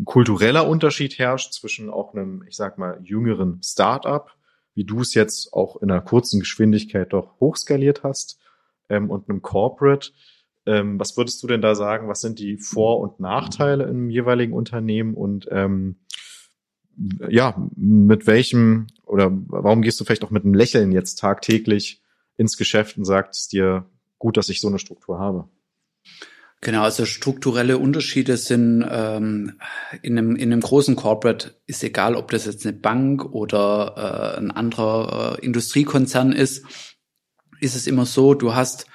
kultureller 0.05 0.67
Unterschied 0.67 1.17
herrscht 1.19 1.53
zwischen 1.53 1.89
auch 1.89 2.13
einem, 2.13 2.43
ich 2.47 2.55
sag 2.55 2.77
mal, 2.77 2.99
jüngeren 3.03 3.61
Start-up, 3.63 4.35
wie 4.73 4.83
du 4.83 5.01
es 5.01 5.13
jetzt 5.13 5.53
auch 5.53 5.81
in 5.81 5.91
einer 5.91 6.01
kurzen 6.01 6.39
Geschwindigkeit 6.39 7.13
doch 7.13 7.39
hochskaliert 7.39 8.03
hast, 8.03 8.39
ähm, 8.89 9.09
und 9.09 9.29
einem 9.29 9.41
Corporate. 9.41 10.11
Ähm, 10.65 10.99
was 10.99 11.15
würdest 11.17 11.41
du 11.43 11.47
denn 11.47 11.61
da 11.61 11.75
sagen? 11.75 12.07
Was 12.07 12.21
sind 12.21 12.39
die 12.39 12.57
Vor- 12.57 12.99
und 12.99 13.19
Nachteile 13.19 13.85
im 13.85 14.09
jeweiligen 14.09 14.53
Unternehmen 14.53 15.13
und 15.13 15.47
ähm, 15.51 15.97
ja, 17.29 17.55
mit 17.75 18.25
welchem 18.25 18.87
oder 19.05 19.29
warum 19.31 19.81
gehst 19.81 19.99
du 19.99 20.05
vielleicht 20.05 20.23
auch 20.23 20.31
mit 20.31 20.45
einem 20.45 20.53
Lächeln 20.53 20.91
jetzt 20.93 21.19
tagtäglich 21.19 22.01
ins 22.37 22.57
Geschäft 22.57 22.97
und 22.97 23.03
sagst 23.05 23.51
dir, 23.51 23.85
gut, 24.17 24.37
dass 24.37 24.49
ich 24.49 24.61
so 24.61 24.69
eine 24.69 24.79
Struktur 24.79 25.19
habe? 25.19 25.49
Genau, 26.61 26.81
also 26.81 27.05
strukturelle 27.05 27.77
Unterschiede 27.77 28.37
sind 28.37 28.83
ähm, 28.89 29.59
in, 30.01 30.17
einem, 30.17 30.35
in 30.35 30.51
einem 30.51 30.61
großen 30.61 30.95
Corporate 30.95 31.53
ist 31.67 31.83
egal, 31.83 32.15
ob 32.15 32.31
das 32.31 32.45
jetzt 32.45 32.65
eine 32.65 32.75
Bank 32.75 33.23
oder 33.23 34.33
äh, 34.35 34.39
ein 34.39 34.49
anderer 34.49 35.37
äh, 35.37 35.45
Industriekonzern 35.45 36.31
ist, 36.31 36.65
ist 37.59 37.75
es 37.75 37.85
immer 37.85 38.05
so, 38.05 38.33
du 38.33 38.55
hast 38.55 38.87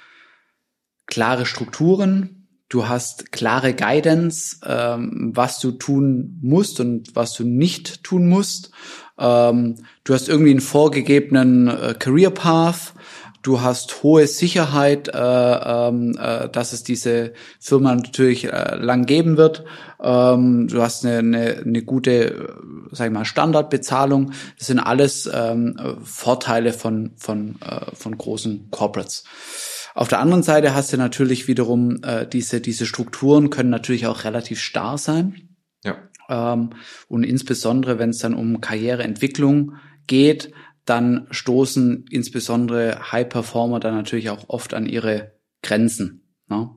klare 1.06 1.46
Strukturen, 1.46 2.48
du 2.68 2.88
hast 2.88 3.30
klare 3.30 3.74
Guidance, 3.74 4.58
ähm, 4.64 5.32
was 5.34 5.60
du 5.60 5.72
tun 5.72 6.38
musst 6.42 6.80
und 6.80 7.14
was 7.14 7.34
du 7.34 7.44
nicht 7.44 8.02
tun 8.02 8.28
musst. 8.28 8.70
Ähm, 9.18 9.76
du 10.04 10.14
hast 10.14 10.28
irgendwie 10.28 10.50
einen 10.50 10.60
vorgegebenen 10.60 11.68
äh, 11.68 11.94
Career 11.98 12.30
Path 12.30 12.94
Du 13.42 13.62
hast 13.62 14.02
hohe 14.02 14.26
Sicherheit, 14.26 15.08
äh, 15.08 15.18
ähm, 15.18 16.16
äh, 16.20 16.48
dass 16.50 16.74
es 16.74 16.82
diese 16.82 17.32
Firma 17.58 17.94
natürlich 17.94 18.44
äh, 18.44 18.76
lang 18.76 19.06
geben 19.06 19.38
wird. 19.38 19.64
Ähm, 20.02 20.68
du 20.68 20.82
hast 20.82 21.06
eine, 21.06 21.18
eine, 21.18 21.56
eine 21.64 21.82
gute, 21.82 22.12
äh, 22.12 22.48
sag 22.92 23.06
ich 23.06 23.12
mal, 23.12 23.24
Standardbezahlung. 23.24 24.32
Das 24.58 24.66
sind 24.66 24.78
alles 24.78 25.30
ähm, 25.32 25.98
Vorteile 26.02 26.74
von 26.74 27.12
von 27.16 27.56
äh, 27.62 27.94
von 27.94 28.18
großen 28.18 28.70
Corporates. 28.70 29.24
Auf 29.94 30.08
der 30.08 30.20
anderen 30.20 30.42
Seite 30.42 30.74
hast 30.74 30.92
du 30.92 30.98
natürlich 30.98 31.48
wiederum 31.48 32.02
äh, 32.02 32.26
diese 32.26 32.60
diese 32.60 32.84
Strukturen 32.84 33.48
können 33.48 33.70
natürlich 33.70 34.06
auch 34.06 34.24
relativ 34.24 34.60
starr 34.60 34.98
sein. 34.98 35.56
Ja. 35.82 35.96
Ähm, 36.28 36.70
und 37.08 37.24
insbesondere, 37.24 37.98
wenn 37.98 38.10
es 38.10 38.18
dann 38.18 38.34
um 38.34 38.60
Karriereentwicklung 38.60 39.76
geht, 40.06 40.52
dann 40.90 41.28
stoßen 41.30 42.06
insbesondere 42.10 43.12
High 43.12 43.28
Performer 43.28 43.78
dann 43.78 43.94
natürlich 43.94 44.28
auch 44.28 44.48
oft 44.48 44.74
an 44.74 44.86
ihre 44.86 45.38
Grenzen. 45.62 46.34
Ne? 46.48 46.68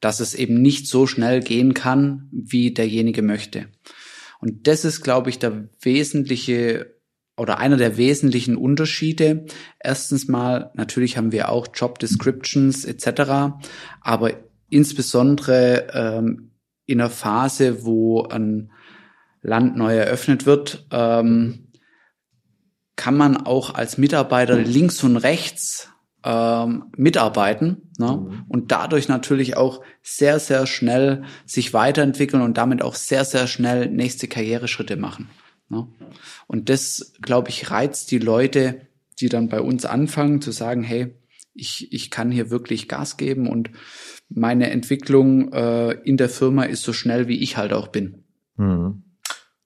Dass 0.00 0.18
es 0.18 0.34
eben 0.34 0.60
nicht 0.60 0.88
so 0.88 1.06
schnell 1.06 1.40
gehen 1.40 1.72
kann, 1.72 2.28
wie 2.32 2.74
derjenige 2.74 3.22
möchte. 3.22 3.68
Und 4.40 4.66
das 4.66 4.84
ist, 4.84 5.02
glaube 5.02 5.30
ich, 5.30 5.38
der 5.38 5.68
wesentliche 5.80 6.96
oder 7.36 7.58
einer 7.58 7.76
der 7.76 7.96
wesentlichen 7.96 8.56
Unterschiede. 8.56 9.46
Erstens 9.78 10.26
mal, 10.26 10.72
natürlich 10.74 11.16
haben 11.16 11.30
wir 11.30 11.48
auch 11.48 11.68
Job 11.72 12.00
Descriptions 12.00 12.84
etc., 12.84 13.54
aber 14.00 14.32
insbesondere 14.70 15.86
ähm, 15.94 16.50
in 16.84 17.00
einer 17.00 17.10
Phase, 17.10 17.84
wo 17.84 18.24
ein 18.24 18.72
Land 19.40 19.76
neu 19.76 19.96
eröffnet 19.96 20.46
wird, 20.46 20.84
ähm, 20.90 21.61
kann 22.96 23.16
man 23.16 23.36
auch 23.36 23.74
als 23.74 23.98
Mitarbeiter 23.98 24.56
links 24.58 25.02
und 25.02 25.16
rechts 25.16 25.88
ähm, 26.24 26.84
mitarbeiten 26.96 27.90
ne? 27.98 28.16
Mhm. 28.16 28.44
und 28.48 28.70
dadurch 28.70 29.08
natürlich 29.08 29.56
auch 29.56 29.82
sehr, 30.02 30.38
sehr 30.38 30.66
schnell 30.66 31.24
sich 31.46 31.74
weiterentwickeln 31.74 32.42
und 32.42 32.58
damit 32.58 32.82
auch 32.82 32.94
sehr, 32.94 33.24
sehr 33.24 33.46
schnell 33.46 33.88
nächste 33.88 34.28
Karriereschritte 34.28 34.96
machen. 34.96 35.30
Ne? 35.68 35.88
Und 36.46 36.68
das, 36.68 37.14
glaube 37.20 37.48
ich, 37.48 37.70
reizt 37.70 38.10
die 38.10 38.18
Leute, 38.18 38.82
die 39.20 39.28
dann 39.28 39.48
bei 39.48 39.60
uns 39.60 39.84
anfangen, 39.84 40.40
zu 40.40 40.52
sagen, 40.52 40.82
hey, 40.82 41.14
ich, 41.54 41.92
ich 41.92 42.10
kann 42.10 42.30
hier 42.30 42.50
wirklich 42.50 42.88
Gas 42.88 43.16
geben 43.16 43.48
und 43.48 43.70
meine 44.28 44.70
Entwicklung 44.70 45.52
äh, 45.52 45.92
in 46.04 46.16
der 46.16 46.28
Firma 46.28 46.64
ist 46.64 46.82
so 46.82 46.92
schnell, 46.92 47.28
wie 47.28 47.42
ich 47.42 47.56
halt 47.56 47.72
auch 47.72 47.88
bin. 47.88 48.24
Mhm. 48.56 49.02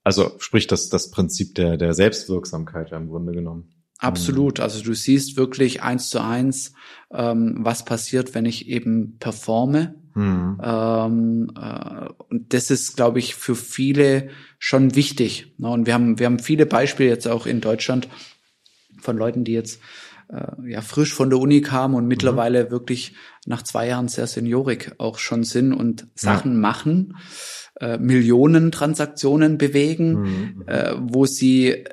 Also 0.07 0.31
sprich 0.39 0.67
das, 0.67 0.87
das 0.87 1.11
Prinzip 1.11 1.55
der, 1.55 1.75
der 1.75 1.93
Selbstwirksamkeit 1.93 2.91
ja 2.91 2.97
im 2.97 3.09
Grunde 3.09 3.33
genommen. 3.33 3.67
Absolut. 3.97 4.61
Also 4.61 4.81
du 4.81 4.93
siehst 4.93 5.35
wirklich 5.35 5.83
eins 5.83 6.09
zu 6.09 6.23
eins, 6.23 6.71
ähm, 7.11 7.57
was 7.59 7.83
passiert, 7.83 8.33
wenn 8.33 8.45
ich 8.45 8.69
eben 8.69 9.17
performe. 9.19 9.95
Mhm. 10.13 10.61
Ähm, 10.63 11.51
äh, 11.61 12.07
und 12.29 12.53
das 12.53 12.71
ist, 12.71 12.95
glaube 12.95 13.19
ich, 13.19 13.35
für 13.35 13.57
viele 13.57 14.29
schon 14.59 14.95
wichtig. 14.95 15.53
Ne? 15.57 15.67
Und 15.67 15.87
wir 15.87 15.93
haben, 15.93 16.19
wir 16.19 16.27
haben 16.27 16.39
viele 16.39 16.65
Beispiele 16.65 17.09
jetzt 17.09 17.27
auch 17.27 17.45
in 17.45 17.59
Deutschland 17.59 18.07
von 19.01 19.17
Leuten, 19.17 19.43
die 19.43 19.51
jetzt 19.51 19.81
äh, 20.29 20.71
ja 20.71 20.81
frisch 20.81 21.13
von 21.13 21.29
der 21.29 21.39
Uni 21.39 21.61
kamen 21.61 21.95
und 21.95 22.07
mittlerweile 22.07 22.65
mhm. 22.65 22.71
wirklich 22.71 23.15
nach 23.45 23.63
zwei 23.63 23.87
Jahren 23.87 24.07
sehr 24.07 24.27
seniorig 24.27 24.93
auch 24.97 25.17
schon 25.17 25.43
sind 25.43 25.73
und 25.73 26.07
Sachen 26.15 26.53
ja. 26.53 26.59
machen 26.59 27.15
äh, 27.79 27.97
Millionen 27.97 28.71
Transaktionen 28.71 29.57
bewegen, 29.57 30.21
mhm. 30.21 30.63
äh, 30.67 30.93
wo 30.97 31.25
sie 31.25 31.85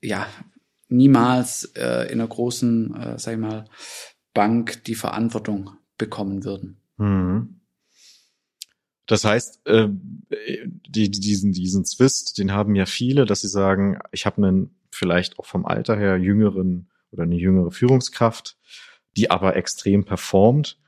ja 0.00 0.26
niemals 0.88 1.64
äh, 1.76 2.10
in 2.12 2.20
einer 2.20 2.28
großen, 2.28 2.94
äh, 2.94 3.18
sag 3.18 3.34
ich 3.34 3.40
mal, 3.40 3.64
Bank 4.32 4.84
die 4.84 4.94
Verantwortung 4.94 5.70
bekommen 5.98 6.44
würden. 6.44 6.80
Mhm. 6.96 7.60
Das 9.06 9.24
heißt, 9.24 9.66
äh, 9.66 9.88
die, 9.90 11.10
diesen, 11.10 11.52
diesen 11.52 11.84
Zwist, 11.84 12.38
den 12.38 12.52
haben 12.52 12.74
ja 12.74 12.86
viele, 12.86 13.26
dass 13.26 13.42
sie 13.42 13.48
sagen, 13.48 13.98
ich 14.12 14.24
habe 14.24 14.38
einen 14.38 14.76
vielleicht 14.90 15.38
auch 15.38 15.46
vom 15.46 15.66
Alter 15.66 15.96
her 15.96 16.16
jüngeren 16.16 16.88
oder 17.14 17.22
eine 17.22 17.36
jüngere 17.36 17.70
Führungskraft, 17.70 18.58
die 19.16 19.30
aber 19.30 19.56
extrem 19.56 20.04
performt 20.04 20.78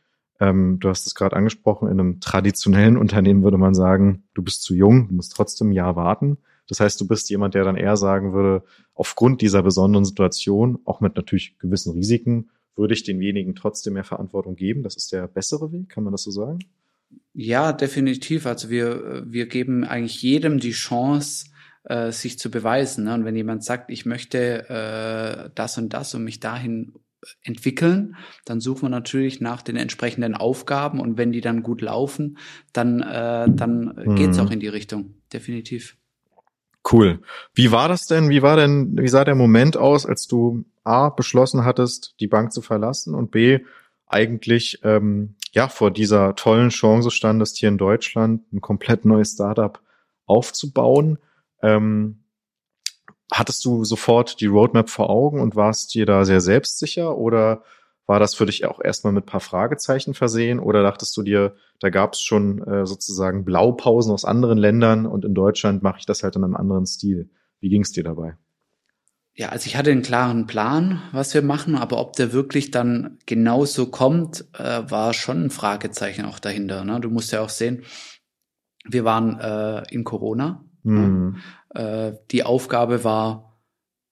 ähm, 0.40 0.78
du 0.80 0.88
hast 0.88 1.06
es 1.06 1.14
gerade 1.14 1.36
angesprochen, 1.36 1.88
in 1.88 1.98
einem 1.98 2.20
traditionellen 2.20 2.96
Unternehmen 2.96 3.42
würde 3.42 3.58
man 3.58 3.74
sagen, 3.74 4.24
du 4.34 4.42
bist 4.42 4.62
zu 4.62 4.74
jung, 4.74 5.08
du 5.08 5.14
musst 5.14 5.32
trotzdem 5.32 5.70
ein 5.70 5.72
Jahr 5.72 5.96
warten. 5.96 6.38
Das 6.68 6.80
heißt, 6.80 7.00
du 7.00 7.06
bist 7.06 7.30
jemand, 7.30 7.54
der 7.54 7.64
dann 7.64 7.76
eher 7.76 7.96
sagen 7.96 8.32
würde, 8.32 8.64
aufgrund 8.94 9.40
dieser 9.40 9.62
besonderen 9.62 10.04
Situation, 10.04 10.80
auch 10.84 11.00
mit 11.00 11.16
natürlich 11.16 11.58
gewissen 11.58 11.92
Risiken, 11.92 12.50
würde 12.74 12.92
ich 12.92 13.04
den 13.04 13.20
wenigen 13.20 13.54
trotzdem 13.54 13.94
mehr 13.94 14.04
Verantwortung 14.04 14.56
geben. 14.56 14.82
Das 14.82 14.96
ist 14.96 15.12
der 15.12 15.28
bessere 15.28 15.72
Weg, 15.72 15.88
kann 15.88 16.04
man 16.04 16.12
das 16.12 16.24
so 16.24 16.30
sagen? 16.30 16.58
Ja, 17.32 17.72
definitiv. 17.72 18.46
Also 18.46 18.68
wir, 18.68 19.24
wir 19.26 19.46
geben 19.46 19.84
eigentlich 19.84 20.20
jedem 20.22 20.58
die 20.58 20.72
Chance, 20.72 21.46
äh, 21.86 22.12
sich 22.12 22.38
zu 22.38 22.50
beweisen. 22.50 23.04
Ne? 23.04 23.14
Und 23.14 23.24
wenn 23.24 23.36
jemand 23.36 23.64
sagt, 23.64 23.90
ich 23.90 24.06
möchte 24.06 24.68
äh, 24.68 25.50
das 25.54 25.78
und 25.78 25.90
das 25.90 26.14
und 26.14 26.24
mich 26.24 26.40
dahin 26.40 26.94
entwickeln, 27.42 28.16
dann 28.44 28.60
suchen 28.60 28.82
wir 28.82 28.88
natürlich 28.88 29.40
nach 29.40 29.62
den 29.62 29.76
entsprechenden 29.76 30.34
Aufgaben 30.34 31.00
und 31.00 31.16
wenn 31.16 31.32
die 31.32 31.40
dann 31.40 31.62
gut 31.62 31.80
laufen, 31.80 32.38
dann, 32.72 33.00
äh, 33.00 33.46
dann 33.48 33.94
mhm. 34.04 34.16
geht's 34.16 34.38
auch 34.38 34.50
in 34.50 34.60
die 34.60 34.68
Richtung, 34.68 35.14
definitiv. 35.32 35.96
Cool. 36.90 37.20
Wie 37.54 37.72
war 37.72 37.88
das 37.88 38.06
denn? 38.06 38.28
Wie 38.28 38.42
war 38.42 38.56
denn, 38.56 38.96
wie 38.96 39.08
sah 39.08 39.24
der 39.24 39.34
Moment 39.34 39.76
aus, 39.76 40.06
als 40.06 40.28
du 40.28 40.64
A 40.84 41.08
beschlossen 41.08 41.64
hattest, 41.64 42.14
die 42.20 42.28
Bank 42.28 42.52
zu 42.52 42.62
verlassen 42.62 43.14
und 43.14 43.32
B 43.32 43.60
eigentlich 44.06 44.80
ähm, 44.84 45.34
ja 45.50 45.68
vor 45.68 45.90
dieser 45.90 46.36
tollen 46.36 46.68
Chance 46.68 47.10
standest, 47.10 47.56
hier 47.56 47.70
in 47.70 47.78
Deutschland 47.78 48.52
ein 48.52 48.60
komplett 48.60 49.04
neues 49.04 49.32
Startup 49.32 49.80
aufzubauen? 50.26 51.18
Ähm, 51.62 52.24
hattest 53.32 53.64
du 53.64 53.84
sofort 53.84 54.40
die 54.40 54.46
Roadmap 54.46 54.88
vor 54.88 55.10
Augen 55.10 55.40
und 55.40 55.56
warst 55.56 55.94
dir 55.94 56.06
da 56.06 56.24
sehr 56.24 56.40
selbstsicher 56.40 57.16
oder 57.16 57.62
war 58.06 58.20
das 58.20 58.36
für 58.36 58.46
dich 58.46 58.64
auch 58.64 58.80
erstmal 58.80 59.12
mit 59.12 59.26
paar 59.26 59.40
Fragezeichen 59.40 60.14
versehen 60.14 60.60
oder 60.60 60.82
dachtest 60.82 61.16
du 61.16 61.22
dir, 61.22 61.56
da 61.80 61.90
gab 61.90 62.12
es 62.12 62.20
schon 62.20 62.62
äh, 62.62 62.86
sozusagen 62.86 63.44
Blaupausen 63.44 64.12
aus 64.12 64.24
anderen 64.24 64.58
Ländern 64.58 65.06
und 65.06 65.24
in 65.24 65.34
Deutschland 65.34 65.82
mache 65.82 65.98
ich 65.98 66.06
das 66.06 66.22
halt 66.22 66.36
in 66.36 66.44
einem 66.44 66.56
anderen 66.56 66.86
Stil? 66.86 67.30
Wie 67.60 67.68
ging 67.68 67.82
es 67.82 67.90
dir 67.90 68.04
dabei? 68.04 68.36
Ja, 69.34 69.50
also 69.50 69.66
ich 69.66 69.76
hatte 69.76 69.90
einen 69.90 70.02
klaren 70.02 70.46
Plan, 70.46 71.02
was 71.12 71.34
wir 71.34 71.42
machen, 71.42 71.74
aber 71.74 71.98
ob 71.98 72.14
der 72.14 72.32
wirklich 72.32 72.70
dann 72.70 73.18
genauso 73.26 73.90
kommt, 73.90 74.46
äh, 74.54 74.82
war 74.88 75.12
schon 75.12 75.44
ein 75.44 75.50
Fragezeichen 75.50 76.24
auch 76.24 76.38
dahinter. 76.38 76.84
Ne? 76.84 77.00
Du 77.00 77.10
musst 77.10 77.32
ja 77.32 77.42
auch 77.42 77.50
sehen, 77.50 77.82
wir 78.84 79.04
waren 79.04 79.38
äh, 79.38 79.82
in 79.92 80.04
Corona. 80.04 80.64
Mhm. 80.86 81.36
Äh, 81.74 82.12
die 82.30 82.44
Aufgabe 82.44 83.04
war 83.04 83.58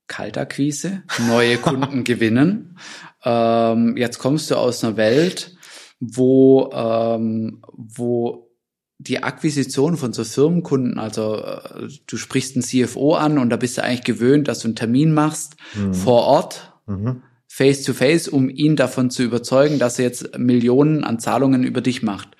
Kaltakquise, 0.06 1.02
neue 1.28 1.56
Kunden 1.56 2.04
gewinnen. 2.04 2.78
Ähm, 3.24 3.96
jetzt 3.96 4.18
kommst 4.18 4.50
du 4.50 4.56
aus 4.56 4.84
einer 4.84 4.96
Welt, 4.96 5.56
wo, 6.00 6.70
ähm, 6.72 7.62
wo 7.72 8.50
die 8.98 9.22
Akquisition 9.22 9.96
von 9.96 10.12
so 10.12 10.24
Firmenkunden, 10.24 10.98
also 10.98 11.36
äh, 11.36 11.88
du 12.06 12.16
sprichst 12.16 12.56
einen 12.56 12.62
CFO 12.62 13.14
an 13.14 13.38
und 13.38 13.50
da 13.50 13.56
bist 13.56 13.78
du 13.78 13.82
eigentlich 13.82 14.04
gewöhnt, 14.04 14.48
dass 14.48 14.60
du 14.60 14.68
einen 14.68 14.76
Termin 14.76 15.12
machst 15.14 15.56
mhm. 15.74 15.94
vor 15.94 16.24
Ort, 16.24 16.74
mhm. 16.86 17.22
face 17.46 17.82
to 17.82 17.92
face, 17.92 18.28
um 18.28 18.50
ihn 18.50 18.76
davon 18.76 19.10
zu 19.10 19.22
überzeugen, 19.22 19.78
dass 19.78 19.98
er 19.98 20.06
jetzt 20.06 20.38
Millionen 20.38 21.04
an 21.04 21.18
Zahlungen 21.18 21.64
über 21.64 21.80
dich 21.80 22.02
macht. 22.02 22.36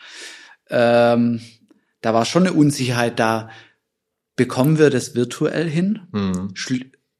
Ähm, 0.71 1.41
da 2.01 2.15
war 2.15 2.25
schon 2.25 2.47
eine 2.47 2.55
Unsicherheit 2.55 3.19
da 3.19 3.49
bekommen 4.37 4.79
wir 4.79 4.91
das 4.91 5.15
virtuell 5.15 5.69
hin, 5.69 6.01
mhm. 6.13 6.55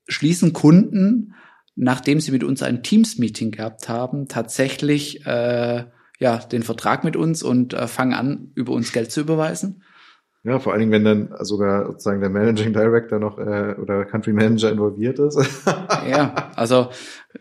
schließen 0.07 0.53
Kunden, 0.53 1.35
nachdem 1.77 2.21
sie 2.21 2.33
mit 2.33 2.45
uns 2.45 2.63
ein 2.63 2.83
Teams-Meeting 2.83 3.51
gehabt 3.51 3.89
haben, 3.89 4.29
tatsächlich 4.29 5.25
äh, 5.27 5.87
ja 6.19 6.39
den 6.39 6.63
Vertrag 6.63 7.05
mit 7.05 7.17
uns 7.17 7.43
und 7.43 7.75
äh, 7.75 7.87
fangen 7.87 8.15
an, 8.15 8.51
über 8.55 8.73
uns 8.73 8.93
Geld 8.93 9.11
zu 9.11 9.21
überweisen. 9.21 9.83
Ja, 10.45 10.59
vor 10.59 10.73
allen 10.73 10.81
Dingen, 10.81 10.93
wenn 10.93 11.05
dann 11.05 11.35
sogar 11.41 11.87
sozusagen 11.87 12.21
der 12.21 12.29
Managing 12.29 12.75
Director 12.75 13.19
noch 13.19 13.39
äh, 13.39 13.75
oder 13.81 14.05
Country 14.05 14.35
Manager 14.35 14.71
involviert 14.71 15.19
ist. 15.19 15.39
ja, 16.11 16.35
also 16.55 16.91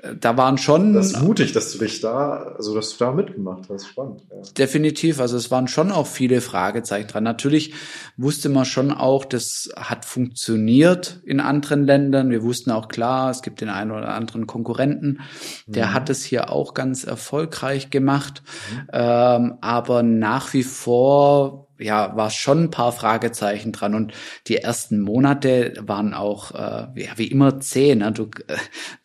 äh, 0.01 0.15
da 0.17 0.37
waren 0.37 0.57
schon. 0.57 0.93
Das 0.93 1.07
ist 1.07 1.21
mutig, 1.21 1.51
dass 1.51 1.73
du 1.73 1.79
dich 1.79 1.99
da, 1.99 2.53
also 2.57 2.73
dass 2.73 2.97
du 2.97 3.03
da 3.03 3.11
mitgemacht 3.11 3.63
hast. 3.69 3.87
Spannend. 3.87 4.21
Ja. 4.31 4.37
Definitiv. 4.57 5.19
Also 5.19 5.35
es 5.35 5.51
waren 5.51 5.67
schon 5.67 5.91
auch 5.91 6.07
viele 6.07 6.39
Fragezeichen 6.39 7.09
dran. 7.09 7.25
Natürlich 7.25 7.73
wusste 8.15 8.47
man 8.47 8.63
schon 8.63 8.91
auch, 8.91 9.25
das 9.25 9.69
hat 9.75 10.05
funktioniert 10.05 11.19
in 11.25 11.41
anderen 11.41 11.83
Ländern. 11.83 12.29
Wir 12.29 12.41
wussten 12.41 12.71
auch 12.71 12.87
klar, 12.87 13.31
es 13.31 13.41
gibt 13.41 13.59
den 13.59 13.69
einen 13.69 13.91
oder 13.91 14.13
anderen 14.13 14.47
Konkurrenten, 14.47 15.19
der 15.67 15.87
mhm. 15.87 15.93
hat 15.93 16.09
es 16.09 16.23
hier 16.23 16.49
auch 16.49 16.73
ganz 16.73 17.03
erfolgreich 17.03 17.89
gemacht. 17.89 18.43
Mhm. 18.71 18.87
Ähm, 18.93 19.53
aber 19.59 20.03
nach 20.03 20.53
wie 20.53 20.63
vor 20.63 21.67
ja, 21.83 22.15
war 22.15 22.29
schon 22.29 22.63
ein 22.63 22.71
paar 22.71 22.91
Fragezeichen 22.91 23.71
dran 23.71 23.95
und 23.95 24.13
die 24.47 24.57
ersten 24.57 24.99
Monate 24.99 25.73
waren 25.79 26.13
auch, 26.13 26.51
äh, 26.51 27.01
ja, 27.01 27.11
wie 27.17 27.27
immer 27.27 27.59
zehn. 27.59 27.99
Ne? 27.99 28.11
Du 28.11 28.29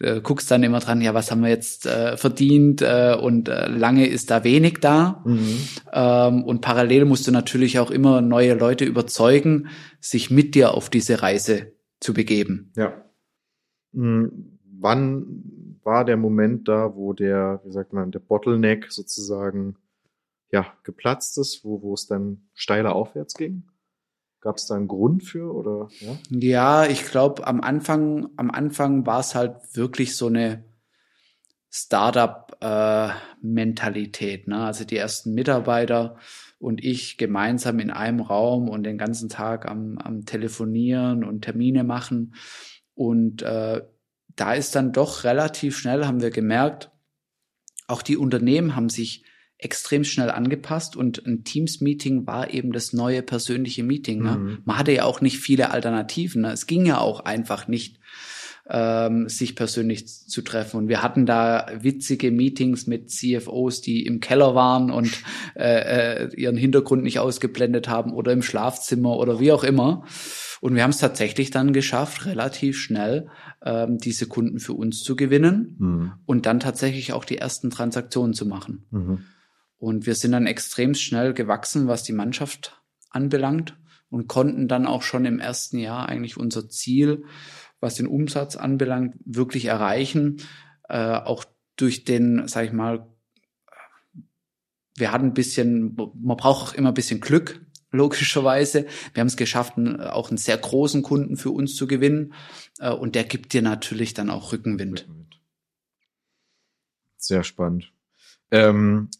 äh, 0.00 0.20
guckst 0.20 0.50
dann 0.50 0.62
immer 0.62 0.80
dran, 0.80 1.00
ja, 1.00 1.14
was 1.14 1.30
haben 1.30 1.42
wir 1.42 1.50
jetzt 1.50 1.86
äh, 1.86 2.16
verdient 2.16 2.82
äh, 2.82 3.16
und 3.20 3.48
äh, 3.48 3.68
lange 3.68 4.06
ist 4.06 4.30
da 4.30 4.44
wenig 4.44 4.78
da. 4.80 5.22
Mhm. 5.24 5.58
Ähm, 5.92 6.44
und 6.44 6.60
parallel 6.60 7.04
musst 7.04 7.26
du 7.26 7.32
natürlich 7.32 7.78
auch 7.78 7.90
immer 7.90 8.20
neue 8.20 8.54
Leute 8.54 8.84
überzeugen, 8.84 9.68
sich 10.00 10.30
mit 10.30 10.54
dir 10.54 10.74
auf 10.74 10.90
diese 10.90 11.22
Reise 11.22 11.72
zu 12.00 12.14
begeben. 12.14 12.72
Ja. 12.76 12.92
Mhm. 13.92 14.58
Wann 14.80 15.78
war 15.82 16.04
der 16.04 16.16
Moment 16.16 16.68
da, 16.68 16.94
wo 16.94 17.12
der, 17.12 17.60
wie 17.64 17.72
sagt 17.72 17.92
man, 17.92 18.10
der 18.10 18.20
Bottleneck 18.20 18.92
sozusagen 18.92 19.76
ja, 20.50 20.72
geplatzt 20.82 21.38
ist, 21.38 21.64
wo, 21.64 21.80
wo 21.82 21.94
es 21.94 22.06
dann 22.06 22.48
steiler 22.54 22.94
aufwärts 22.94 23.34
ging? 23.34 23.64
Gab 24.40 24.56
es 24.56 24.66
da 24.66 24.76
einen 24.76 24.88
Grund 24.88 25.24
für 25.24 25.52
oder 25.52 25.88
ja? 26.00 26.16
Ja, 26.30 26.86
ich 26.86 27.04
glaube 27.06 27.46
am 27.46 27.60
Anfang, 27.60 28.30
am 28.36 28.50
Anfang 28.50 29.04
war 29.04 29.20
es 29.20 29.34
halt 29.34 29.56
wirklich 29.74 30.16
so 30.16 30.28
eine 30.28 30.64
Startup-Mentalität. 31.70 34.46
Äh, 34.46 34.50
ne? 34.50 34.64
Also 34.64 34.84
die 34.84 34.96
ersten 34.96 35.34
Mitarbeiter 35.34 36.16
und 36.58 36.82
ich 36.82 37.18
gemeinsam 37.18 37.78
in 37.78 37.90
einem 37.90 38.20
Raum 38.20 38.68
und 38.68 38.84
den 38.84 38.96
ganzen 38.98 39.28
Tag 39.28 39.68
am, 39.68 39.98
am 39.98 40.24
Telefonieren 40.24 41.24
und 41.24 41.42
Termine 41.42 41.84
machen. 41.84 42.34
Und 42.94 43.42
äh, 43.42 43.82
da 44.34 44.54
ist 44.54 44.74
dann 44.76 44.92
doch 44.92 45.24
relativ 45.24 45.76
schnell, 45.78 46.06
haben 46.06 46.22
wir 46.22 46.30
gemerkt, 46.30 46.90
auch 47.86 48.00
die 48.02 48.16
Unternehmen 48.16 48.76
haben 48.76 48.88
sich 48.88 49.24
extrem 49.58 50.04
schnell 50.04 50.30
angepasst 50.30 50.96
und 50.96 51.26
ein 51.26 51.42
Teams-Meeting 51.42 52.26
war 52.26 52.50
eben 52.50 52.72
das 52.72 52.92
neue 52.92 53.22
persönliche 53.22 53.82
Meeting. 53.82 54.22
Ne? 54.22 54.36
Mhm. 54.36 54.58
Man 54.64 54.78
hatte 54.78 54.92
ja 54.92 55.04
auch 55.04 55.20
nicht 55.20 55.38
viele 55.38 55.72
Alternativen. 55.72 56.42
Ne? 56.42 56.52
Es 56.52 56.66
ging 56.66 56.86
ja 56.86 56.98
auch 56.98 57.20
einfach 57.20 57.66
nicht, 57.66 57.98
ähm, 58.70 59.28
sich 59.28 59.56
persönlich 59.56 60.06
zu 60.06 60.42
treffen. 60.42 60.76
Und 60.76 60.88
wir 60.88 61.02
hatten 61.02 61.26
da 61.26 61.66
witzige 61.80 62.30
Meetings 62.30 62.86
mit 62.86 63.10
CFOs, 63.10 63.80
die 63.80 64.06
im 64.06 64.20
Keller 64.20 64.54
waren 64.54 64.90
und 64.90 65.10
äh, 65.56 66.26
äh, 66.26 66.34
ihren 66.36 66.56
Hintergrund 66.56 67.02
nicht 67.02 67.18
ausgeblendet 67.18 67.88
haben 67.88 68.12
oder 68.12 68.32
im 68.32 68.42
Schlafzimmer 68.42 69.16
oder 69.16 69.40
wie 69.40 69.50
auch 69.50 69.64
immer. 69.64 70.04
Und 70.60 70.74
wir 70.74 70.82
haben 70.82 70.90
es 70.90 70.98
tatsächlich 70.98 71.50
dann 71.50 71.72
geschafft, 71.72 72.26
relativ 72.26 72.78
schnell 72.78 73.28
ähm, 73.64 73.98
diese 73.98 74.26
Kunden 74.26 74.58
für 74.60 74.74
uns 74.74 75.02
zu 75.02 75.16
gewinnen 75.16 75.76
mhm. 75.78 76.12
und 76.26 76.46
dann 76.46 76.60
tatsächlich 76.60 77.12
auch 77.12 77.24
die 77.24 77.38
ersten 77.38 77.70
Transaktionen 77.70 78.34
zu 78.34 78.46
machen. 78.46 78.84
Mhm. 78.90 79.24
Und 79.78 80.06
wir 80.06 80.14
sind 80.14 80.32
dann 80.32 80.46
extrem 80.46 80.94
schnell 80.94 81.34
gewachsen, 81.34 81.86
was 81.86 82.02
die 82.02 82.12
Mannschaft 82.12 82.82
anbelangt 83.10 83.76
und 84.10 84.26
konnten 84.26 84.68
dann 84.68 84.86
auch 84.86 85.02
schon 85.02 85.24
im 85.24 85.38
ersten 85.38 85.78
Jahr 85.78 86.08
eigentlich 86.08 86.36
unser 86.36 86.68
Ziel, 86.68 87.24
was 87.80 87.94
den 87.94 88.06
Umsatz 88.06 88.56
anbelangt, 88.56 89.14
wirklich 89.24 89.66
erreichen. 89.66 90.42
Äh, 90.88 91.14
auch 91.14 91.44
durch 91.76 92.04
den, 92.04 92.48
sag 92.48 92.66
ich 92.66 92.72
mal, 92.72 93.06
wir 94.96 95.12
hatten 95.12 95.26
ein 95.26 95.34
bisschen, 95.34 95.94
man 95.94 96.36
braucht 96.36 96.70
auch 96.70 96.74
immer 96.74 96.88
ein 96.88 96.94
bisschen 96.94 97.20
Glück, 97.20 97.64
logischerweise. 97.92 98.86
Wir 99.14 99.20
haben 99.20 99.28
es 99.28 99.36
geschafft, 99.36 99.74
auch 99.78 100.28
einen 100.28 100.38
sehr 100.38 100.58
großen 100.58 101.02
Kunden 101.02 101.36
für 101.36 101.50
uns 101.50 101.76
zu 101.76 101.86
gewinnen. 101.86 102.34
Äh, 102.80 102.90
und 102.90 103.14
der 103.14 103.24
gibt 103.24 103.52
dir 103.52 103.62
natürlich 103.62 104.14
dann 104.14 104.30
auch 104.30 104.52
Rückenwind. 104.52 105.08
Sehr 107.16 107.44
spannend. 107.44 107.92
Ähm, 108.50 109.10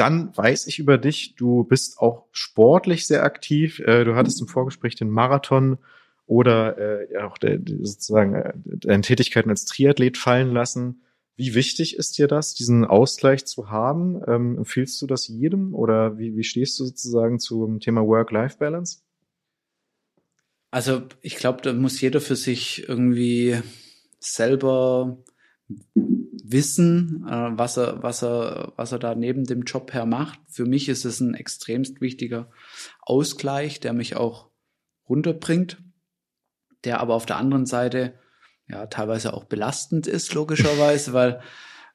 dann 0.00 0.36
weiß 0.36 0.66
ich 0.66 0.78
über 0.78 0.98
dich, 0.98 1.34
du 1.36 1.64
bist 1.64 1.98
auch 1.98 2.26
sportlich 2.32 3.06
sehr 3.06 3.22
aktiv. 3.22 3.80
Äh, 3.80 4.04
du 4.04 4.16
hattest 4.16 4.40
im 4.40 4.48
Vorgespräch 4.48 4.96
den 4.96 5.10
Marathon 5.10 5.78
oder 6.26 6.78
äh, 6.78 7.18
auch 7.18 7.36
sozusagen 7.40 8.34
äh, 8.34 8.52
deine 8.64 9.02
Tätigkeiten 9.02 9.50
als 9.50 9.66
Triathlet 9.66 10.16
fallen 10.16 10.52
lassen. 10.52 11.02
Wie 11.36 11.54
wichtig 11.54 11.96
ist 11.96 12.18
dir 12.18 12.28
das, 12.28 12.54
diesen 12.54 12.84
Ausgleich 12.84 13.44
zu 13.44 13.70
haben? 13.70 14.22
Ähm, 14.26 14.58
empfiehlst 14.58 15.00
du 15.02 15.06
das 15.06 15.28
jedem 15.28 15.74
oder 15.74 16.18
wie 16.18 16.44
stehst 16.44 16.78
du 16.80 16.84
sozusagen 16.84 17.38
zum 17.38 17.80
Thema 17.80 18.06
Work-Life-Balance? 18.06 19.00
Also 20.70 21.02
ich 21.20 21.36
glaube, 21.36 21.62
da 21.62 21.72
muss 21.72 22.00
jeder 22.00 22.20
für 22.20 22.36
sich 22.36 22.88
irgendwie 22.88 23.60
selber 24.18 25.18
wissen, 26.52 27.26
äh, 27.28 27.58
was 27.58 27.76
er, 27.76 28.02
was 28.02 28.22
er, 28.22 28.72
was 28.76 28.92
er 28.92 28.98
da 28.98 29.14
neben 29.14 29.44
dem 29.44 29.62
Job 29.62 29.92
her 29.92 30.06
macht. 30.06 30.38
Für 30.48 30.64
mich 30.64 30.88
ist 30.88 31.04
es 31.04 31.20
ein 31.20 31.34
extremst 31.34 32.00
wichtiger 32.00 32.50
Ausgleich, 33.00 33.80
der 33.80 33.92
mich 33.92 34.16
auch 34.16 34.50
runterbringt, 35.08 35.82
der 36.84 37.00
aber 37.00 37.14
auf 37.14 37.26
der 37.26 37.36
anderen 37.36 37.66
Seite 37.66 38.14
ja 38.68 38.86
teilweise 38.86 39.34
auch 39.34 39.44
belastend 39.44 40.06
ist, 40.06 40.34
logischerweise, 40.34 41.12
weil 41.12 41.40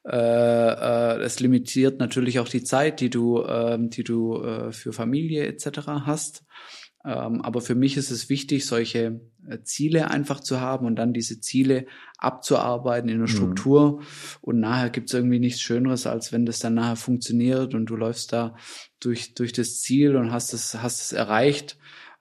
äh, 0.05 0.17
äh, 0.17 1.21
es 1.21 1.39
limitiert 1.39 1.99
natürlich 1.99 2.39
auch 2.39 2.47
die 2.47 2.63
Zeit, 2.63 2.99
die 2.99 3.09
du, 3.09 3.41
äh, 3.41 3.77
die 3.79 4.03
du 4.03 4.41
äh, 4.43 4.71
für 4.71 4.93
Familie 4.93 5.47
etc. 5.47 5.87
hast. 6.05 6.43
Ähm, 7.05 7.41
aber 7.41 7.61
für 7.61 7.75
mich 7.75 7.97
ist 7.97 8.09
es 8.09 8.29
wichtig, 8.29 8.65
solche 8.65 9.21
äh, 9.47 9.59
Ziele 9.63 10.09
einfach 10.09 10.39
zu 10.39 10.59
haben 10.59 10.87
und 10.87 10.95
dann 10.95 11.13
diese 11.13 11.39
Ziele 11.39 11.85
abzuarbeiten 12.17 13.09
in 13.09 13.19
der 13.19 13.27
mhm. 13.27 13.31
Struktur. 13.31 13.99
Mhm. 13.99 14.05
Und 14.41 14.59
nachher 14.59 14.89
gibt's 14.89 15.13
irgendwie 15.13 15.39
nichts 15.39 15.61
Schöneres, 15.61 16.07
als 16.07 16.33
wenn 16.33 16.47
das 16.47 16.59
dann 16.59 16.73
nachher 16.73 16.95
funktioniert 16.95 17.75
und 17.75 17.85
du 17.85 17.95
läufst 17.95 18.33
da 18.33 18.55
durch, 18.99 19.35
durch 19.35 19.53
das 19.53 19.81
Ziel 19.81 20.15
und 20.15 20.31
hast 20.31 20.53
es, 20.53 20.81
hast 20.81 21.01
es 21.01 21.11
erreicht. 21.13 21.77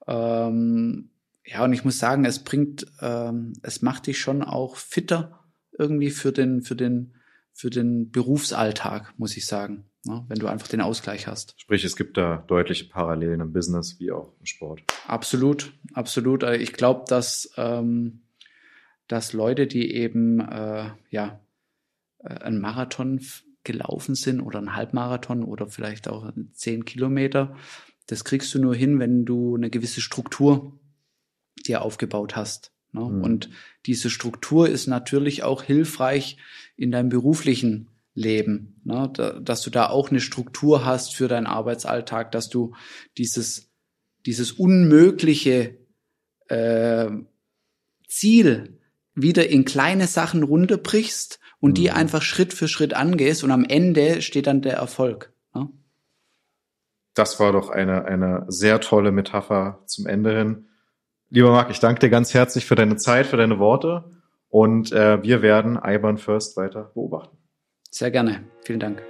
Ähm, 0.06 1.08
ja, 1.46 1.64
und 1.64 1.72
ich 1.72 1.84
muss 1.84 1.98
sagen, 1.98 2.26
es 2.26 2.44
bringt, 2.44 2.86
ähm, 3.00 3.54
es 3.62 3.80
macht 3.80 4.06
dich 4.06 4.18
schon 4.18 4.42
auch 4.42 4.76
fitter 4.76 5.40
irgendwie 5.78 6.10
für 6.10 6.30
den, 6.30 6.60
für 6.60 6.76
den, 6.76 7.14
für 7.54 7.70
den 7.70 8.10
Berufsalltag, 8.10 9.14
muss 9.18 9.36
ich 9.36 9.46
sagen 9.46 9.86
ne, 10.04 10.24
wenn 10.28 10.38
du 10.38 10.46
einfach 10.46 10.68
den 10.68 10.80
Ausgleich 10.80 11.26
hast. 11.26 11.54
Sprich, 11.56 11.84
es 11.84 11.96
gibt 11.96 12.16
da 12.16 12.44
deutliche 12.46 12.86
Parallelen 12.86 13.40
im 13.40 13.52
Business 13.52 13.98
wie 13.98 14.12
auch 14.12 14.32
im 14.38 14.46
Sport. 14.46 14.82
Absolut, 15.06 15.72
absolut. 15.92 16.42
Äh, 16.42 16.56
ich 16.56 16.72
glaube, 16.72 17.04
dass, 17.08 17.50
ähm, 17.56 18.22
dass 19.08 19.32
Leute, 19.32 19.66
die 19.66 19.94
eben 19.94 20.40
äh, 20.40 20.90
ja 21.10 21.40
äh, 22.18 22.28
einen 22.28 22.60
Marathon 22.60 23.20
gelaufen 23.64 24.14
sind 24.14 24.40
oder 24.40 24.58
einen 24.58 24.76
Halbmarathon 24.76 25.42
oder 25.42 25.66
vielleicht 25.68 26.08
auch 26.08 26.30
zehn 26.52 26.84
Kilometer, 26.84 27.56
das 28.06 28.24
kriegst 28.24 28.54
du 28.54 28.58
nur 28.58 28.74
hin, 28.74 28.98
wenn 28.98 29.24
du 29.24 29.56
eine 29.56 29.70
gewisse 29.70 30.02
Struktur 30.02 30.78
dir 31.66 31.82
aufgebaut 31.82 32.36
hast. 32.36 32.72
Ne? 32.92 33.00
Mhm. 33.00 33.22
Und 33.22 33.50
diese 33.86 34.10
Struktur 34.10 34.68
ist 34.68 34.86
natürlich 34.86 35.42
auch 35.42 35.62
hilfreich 35.62 36.36
in 36.76 36.90
deinem 36.90 37.08
beruflichen 37.08 37.88
leben, 38.14 38.80
ne? 38.84 39.10
Da, 39.12 39.40
dass 39.40 39.62
du 39.62 39.70
da 39.70 39.88
auch 39.88 40.10
eine 40.10 40.20
Struktur 40.20 40.84
hast 40.84 41.14
für 41.14 41.28
deinen 41.28 41.46
Arbeitsalltag, 41.46 42.32
dass 42.32 42.48
du 42.48 42.74
dieses, 43.18 43.70
dieses 44.24 44.52
unmögliche 44.52 45.76
äh, 46.48 47.10
Ziel 48.08 48.78
wieder 49.14 49.48
in 49.48 49.64
kleine 49.64 50.06
Sachen 50.06 50.42
runterbrichst 50.42 51.40
und 51.60 51.70
mhm. 51.70 51.74
die 51.74 51.90
einfach 51.90 52.22
Schritt 52.22 52.52
für 52.52 52.68
Schritt 52.68 52.94
angehst 52.94 53.44
und 53.44 53.50
am 53.50 53.64
Ende 53.64 54.22
steht 54.22 54.46
dann 54.46 54.62
der 54.62 54.74
Erfolg. 54.74 55.32
Ne? 55.54 55.68
Das 57.14 57.38
war 57.40 57.52
doch 57.52 57.70
eine, 57.70 58.04
eine 58.04 58.44
sehr 58.48 58.80
tolle 58.80 59.12
Metapher 59.12 59.82
zum 59.86 60.06
Ende 60.06 60.36
hin. 60.36 60.68
Lieber 61.30 61.50
Marc, 61.50 61.70
ich 61.70 61.80
danke 61.80 62.00
dir 62.00 62.10
ganz 62.10 62.34
herzlich 62.34 62.66
für 62.66 62.74
deine 62.74 62.96
Zeit, 62.96 63.26
für 63.26 63.36
deine 63.36 63.58
Worte 63.58 64.04
und 64.48 64.92
äh, 64.92 65.22
wir 65.22 65.42
werden 65.42 65.78
IBAN 65.82 66.18
First 66.18 66.56
weiter 66.56 66.92
beobachten. 66.94 67.36
Sehr 67.96 68.10
gerne. 68.10 68.42
Vielen 68.64 68.80
Dank. 68.80 69.00